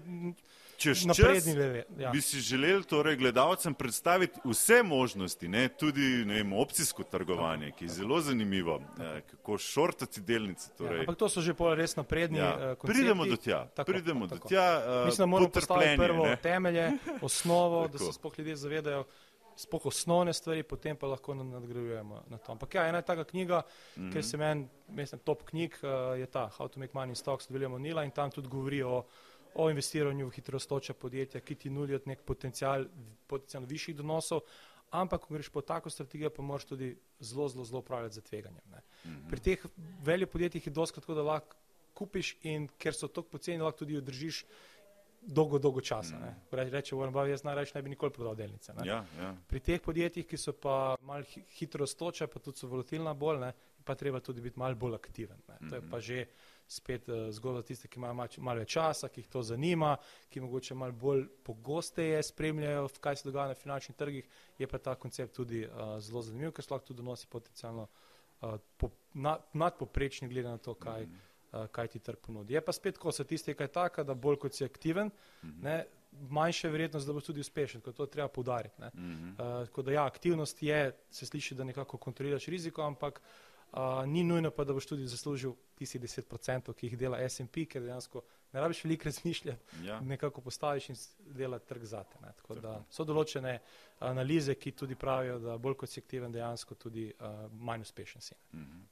[0.83, 1.83] Čez čas leve.
[1.97, 2.09] Ja.
[2.09, 7.85] bi si želeli torej gledalcem predstaviti vse možnosti, ne, tudi ne vem, opcijsko trgovanje, ki
[7.85, 10.69] je zelo zanimivo, eh, kako šortati delnice.
[10.69, 10.99] Ja, Torej.
[10.99, 12.39] ampak to so že pol res napredni.
[12.39, 12.87] Ja, koncepti.
[12.93, 14.47] pridemo do tja, Tako, pridemo do tako.
[14.47, 14.81] tja.
[14.81, 16.35] eh, Mislim, da moramo postaviti prvo ne.
[16.35, 19.03] temelje, osnovo, da se sploh ljudje zavedajo,
[19.55, 22.51] sploh osnovne stvari, potem pa lahko nad- nadgrajujemo na to.
[22.51, 23.61] Ampak ja, ena taka knjiga,
[23.95, 24.01] mm.
[24.01, 24.13] -hmm.
[24.13, 27.45] ker se meni, mislim, top knjig uh, je ta How to make money in stocks
[27.45, 29.03] od Williama Nila in tam tudi govori o,
[29.55, 32.85] o investiranju v hitrostoča podjetja, ki ti nudijo nek potencial,
[33.27, 34.41] potencialno višjih donosov,
[34.91, 38.63] ampak ko greš po tako strategijo, pa moraš tudi zelo, zelo, zelo upravljati za tveganjem.
[38.71, 38.77] Ne.
[38.77, 39.29] Mm -hmm.
[39.29, 39.65] Pri teh
[40.03, 41.55] velikih podjetjih je dosti tako, da lahko
[41.93, 44.45] kupiš in ker so tako poceni, lahko tudi držiš
[45.21, 46.15] dolgo, dolgo časa.
[46.15, 46.35] Mm.
[46.51, 48.73] Reče Warren Buffett, jaz najraje ne bi nikoli prodal delnice.
[48.73, 48.87] Ne.
[48.87, 49.35] Ja, ja.
[49.47, 53.39] Pri teh podjetjih, ki so pa malo hi- hitro stoče, pa tudi so volatilna bolj,
[53.39, 55.37] ne, pa treba tudi biti malo bolj aktiven.
[55.47, 55.69] Ne.
[55.69, 56.25] To je pa že
[56.67, 59.95] spet uh, zgodba tiste, ki imajo malo več časa, ki jih to zanima,
[60.29, 64.95] ki mogoče malo bolj pogosteje spremljajo, kaj se dogaja na finančnih trgih, je pa ta
[64.95, 70.49] koncept tudi uh, zelo zanimiv, ker lahko tudi donosi potencialno uh, po, na, nadpoprečni glede
[70.49, 72.53] na to, kaj, uh, kaj ti trg ponudi.
[72.53, 75.11] Je pa spet, ko se tiste kaj taka, da bolj kot si aktiven,
[75.43, 75.83] ne,
[76.29, 78.81] manjša je verjetnost, da boš tudi uspešen, kot to treba poudariti.
[78.81, 78.91] Ne.
[78.93, 83.21] Uh, tako da ja, aktivnost je, se sliši, da nekako kontroliraš riziko, ampak
[83.73, 85.53] uh, ni nujno pa, da boš tudi zaslužil
[85.83, 88.23] tistih 10%, ki jih dela S&P, ker dejansko
[88.53, 89.99] ne rabiš veliko razmišljati, Ja.
[90.01, 90.99] nekako postaviš in
[91.35, 92.17] dela trg zate.
[92.21, 92.31] Ne.
[92.41, 93.59] Tako da so določene
[93.99, 98.35] analize, ki tudi pravijo, da bolj kot si aktiven, dejansko tudi uh, manj uspešen si.
[98.53, 98.83] Ne.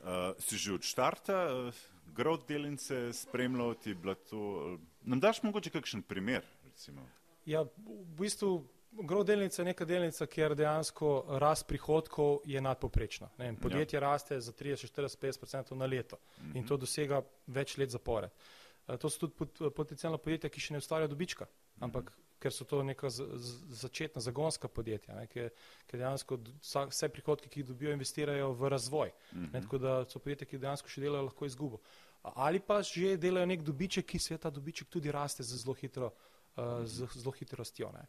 [0.00, 1.80] Uh, si že od štarta uh,
[2.16, 4.78] growth delnice spremljal, ti je bila to.
[5.04, 6.46] Nam daš mogoče kakšen primer?
[6.64, 7.04] Recimo?
[7.46, 13.28] Ja, v bistvu gro delnica je neka delnica, kjer dejansko rast prihodkov je nadpoprečna.
[13.38, 14.00] Ne vem, Podjetje ja.
[14.00, 16.56] raste za 30, 40, 50 na leto mm -hmm.
[16.56, 18.30] in to dosega več let zapored.
[18.88, 21.46] Eh, To so tudi pot- potencijalna podjetja, ki še ne ustvarjajo dobička,
[21.80, 23.52] ampak ker so to neka z, z,
[23.84, 25.50] začetna zagonska podjetja, ne, ker,
[25.86, 29.12] ker dejansko vsa, vse prihodke, ki jih dobijo, investirajo v razvoj.
[29.32, 31.80] Ne, tako da so podjetja, ki dejansko še delajo lahko izgubo.
[32.22, 36.12] Ali pa že delajo nek dobiček, ki se ta dobiček tudi raste z zelo hitro,
[36.56, 37.92] uh, zelo hitro rastjo.
[37.92, 38.08] Ne.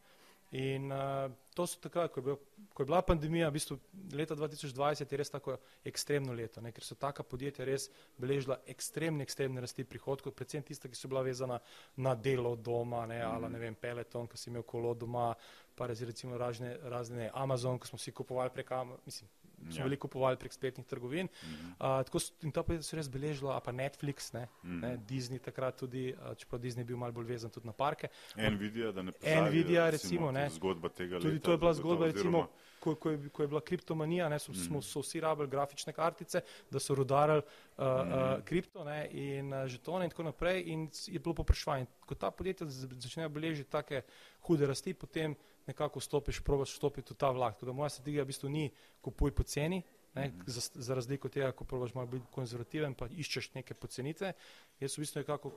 [0.51, 2.35] In uh, to so takrat, ko je, bil,
[2.75, 3.77] ko je bila pandemija, v bistvu
[4.11, 5.55] leta 2020 je res tako
[5.87, 7.85] ekstremno leto, ne, ker so taka podjetja res
[8.19, 11.61] beležila ekstremne, ekstremne rasti prihodkov, predvsem tista, ki so bila vezana
[11.95, 15.29] na delo doma, ne, ali ne vem, Peloton, ki si imel kolo doma,
[15.75, 19.31] pa raz- recimo razne, razne Amazon, ko smo si kupovali prek, Ama- mislim,
[19.69, 19.83] smo Ja.
[19.83, 21.27] veliko kupovali prek spletnih trgovin.
[21.27, 25.77] Uh, tako in ta podjetja so res beležila, a pa Netflix, ne, ne, Disney takrat
[25.77, 28.07] tudi, uh, čeprav Disney je bil malo bolj vezan tudi na parke.
[28.35, 30.49] Nvidia, da ne pozabi, Nvidia, da recimo, ne.
[30.49, 32.47] Zgodba tega Tudi leta, to je bila zgodba, recimo,
[32.81, 34.63] ko, ko, je, ko je bila kriptomanija, ne, so, mm.
[34.65, 38.13] smo, so vsi rabili grafične kartice, da so rudarili uh, mm.
[38.17, 41.85] uh, kripto ne, in uh, žetone in tako naprej in je bilo popraševanje.
[42.05, 44.01] Ko ta podjetja začnejo beležiti take
[44.47, 45.35] hude rasti, potem
[45.67, 47.55] nekako stopiš, probaš vstopiti v ta vlak.
[47.55, 48.69] Tako da moja strategija v bistvu ni
[49.01, 49.83] kupuj po ceni,
[50.15, 50.47] ne, mm.
[50.47, 54.33] za, za razliko tega, ko probaš malo biti konzervativen, pa iščeš neke pocenitve.
[54.81, 55.53] Jaz v bistvu nekako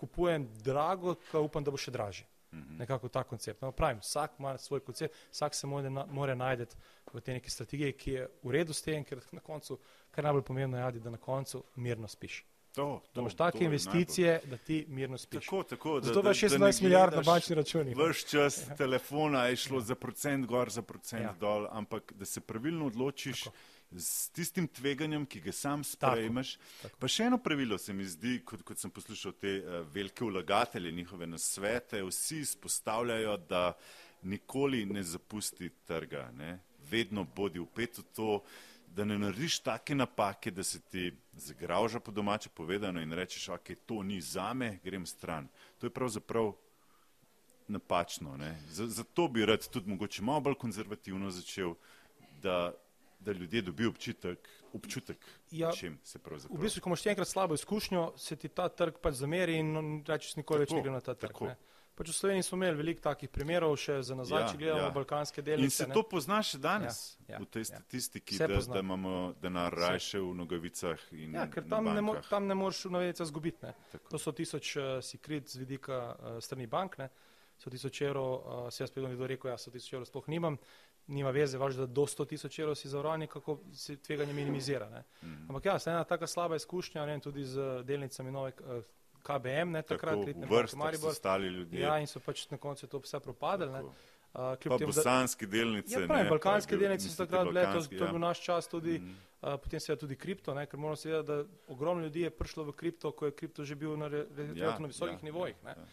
[0.00, 2.28] kupujem drago, pa upam, da bo še dražje.
[2.52, 2.78] -hmm.
[2.78, 3.62] Nekako ta koncept.
[3.62, 6.76] No, pravim, vsak ima svoj koncept, vsak se more, more najti
[7.12, 9.78] v tej neki strategiji, ki je v redu s tem, ker na koncu,
[10.10, 12.44] kar najbolj pomembno je, da na koncu mirno spiš.
[12.74, 14.50] To, to, da imaš take investicije, najbolj.
[14.50, 15.44] da ti mirno spiš.
[15.44, 17.94] Tako, tako, Zato imaš 16 milijard na bančni računi.
[17.94, 18.76] Vrš čas ja.
[18.76, 19.80] telefona je šlo ja.
[19.80, 21.34] za procent gor, za procent ja.
[21.40, 23.42] dol, ampak da se pravilno odločiš.
[23.44, 23.56] Tako
[23.96, 26.54] s tistim tveganjem, ki ga sam sprejmeš.
[26.56, 26.98] Tako, tako.
[27.02, 30.92] Pa še eno pravilo se mi zdi, kot, kot sem poslušal te uh, velike vlagatelje,
[30.92, 33.72] njihove nasvete, vsi izpostavljajo, da
[34.22, 36.58] nikoli ne zapusti trga, ne?
[36.90, 38.30] vedno bodi upet v to,
[38.90, 43.70] da ne narediš take napake, da se ti zagravža po domače povedano in rečeš, ok,
[43.86, 45.46] to ni zame, grem stran.
[45.78, 46.52] To je pravzaprav
[47.68, 48.38] napačno.
[48.70, 51.74] Zato bi rad tudi mogoče malo bolj konzervativno začel,
[52.42, 52.72] da
[53.20, 56.58] da ljudje dobijo občutek, občutek ja, čem se pravzaprav.
[56.58, 60.36] V bistvu, ko imaš enkrat slabo izkušnjo, se ti ta trg pač zameri in rečeš,
[60.40, 61.52] nikoli več ne grem na ta trg.
[62.00, 64.92] Pač v Sloveniji smo imeli veliko takih primerov, še za nazaj, ja, če gledamo ja.
[64.94, 65.66] balkanske delnice.
[65.68, 65.96] In se ne?
[65.98, 67.68] to poznaš danes ja, ja, v tej ja.
[67.74, 68.46] statistiki, ja.
[68.48, 71.02] da, da imamo denar rajše v nogavicah.
[71.12, 73.74] Ja, ker tam ne, mo tam ne moreš v nogavicah zgubiti.
[74.08, 77.10] To so tisoč uh, si krit z vidika uh, strani bank, ne?
[77.60, 80.56] so tisoč evrov, uh, se jaz spet bom rekel, jaz so tisoč evrov sploh nimam
[81.06, 84.88] nima veze, važ, da do 100 tisoč evrov si zavarovan, kako se tveganje minimizira.
[84.90, 85.04] Ne.
[85.22, 85.48] Mm.
[85.48, 88.82] Ampak ja, ena taka slaba izkušnja, ne, tudi z delnicami nove uh,
[89.22, 91.80] KBM, ne takrat, Tako, vrst, Maribor, stali ljudje.
[91.80, 93.84] Ja, in so pač na koncu to vse propadali.
[94.30, 96.00] Uh, pa tem, bosanski delnice.
[96.00, 98.10] Ja, pravim, balkanske delnice so takrat bile, to, to je ja.
[98.12, 99.16] bil naš čas tudi, mm.
[99.42, 102.30] uh, potem se je tudi kripto, ne, ker moramo se vedeti, da ogromno ljudi je
[102.30, 105.56] prišlo v kripto, ko je kripto že bil na re, re, ja, visokih ja, nivojih.
[105.64, 105.88] Ja, ja.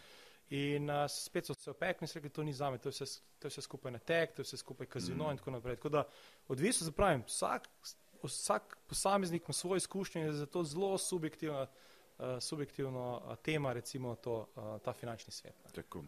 [0.50, 3.20] In uh, spet so se opekli in rekli, to ni za me, to je vse,
[3.38, 5.30] to je vse skupaj na tek, to je vse skupaj kazino mm.
[5.30, 5.76] in tako naprej.
[5.76, 6.04] Tako da
[6.48, 7.68] odvisno zapravim, vsak,
[8.22, 11.66] vsak posameznik ima svoje izkušnje in je zato zelo subjektivna,
[12.18, 15.54] uh, subjektivna uh, tema, recimo to, uh, ta finančni svet.
[15.74, 16.04] Tako.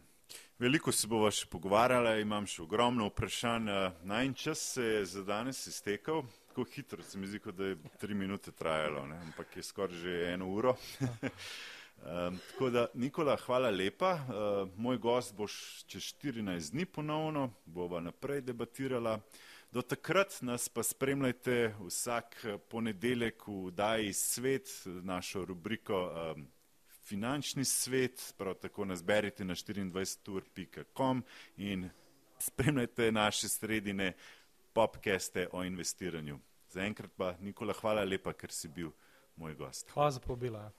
[0.58, 3.68] Veliko se bova še pogovarjala, imam še ogromno vprašanj.
[4.06, 8.14] Najn čas se je za danes iztekel, tako hitro se mi zdi, da je tri
[8.14, 9.18] minute trajalo, ne?
[9.26, 10.76] ampak je skoraj že eno uro.
[12.00, 14.12] Um, tako da, Nikola, hvala lepa.
[14.12, 19.18] Uh, moj gost boš čez 14 dni ponovno, bova naprej debatirala.
[19.72, 26.00] Do takrat nas pa spremljajte vsak ponedeljek v Daji svet, našo rubriko
[26.34, 26.46] um,
[27.04, 31.22] Finančni svet, prav tako nas berite na 24.com
[31.56, 31.88] in
[32.38, 34.12] spremljajte naše sredine
[34.72, 36.38] popkeste o investiranju.
[36.70, 38.90] Zaenkrat pa, Nikola, hvala lepa, ker si bil
[39.36, 39.90] moj gost.
[39.90, 40.70] Hvala za pobila.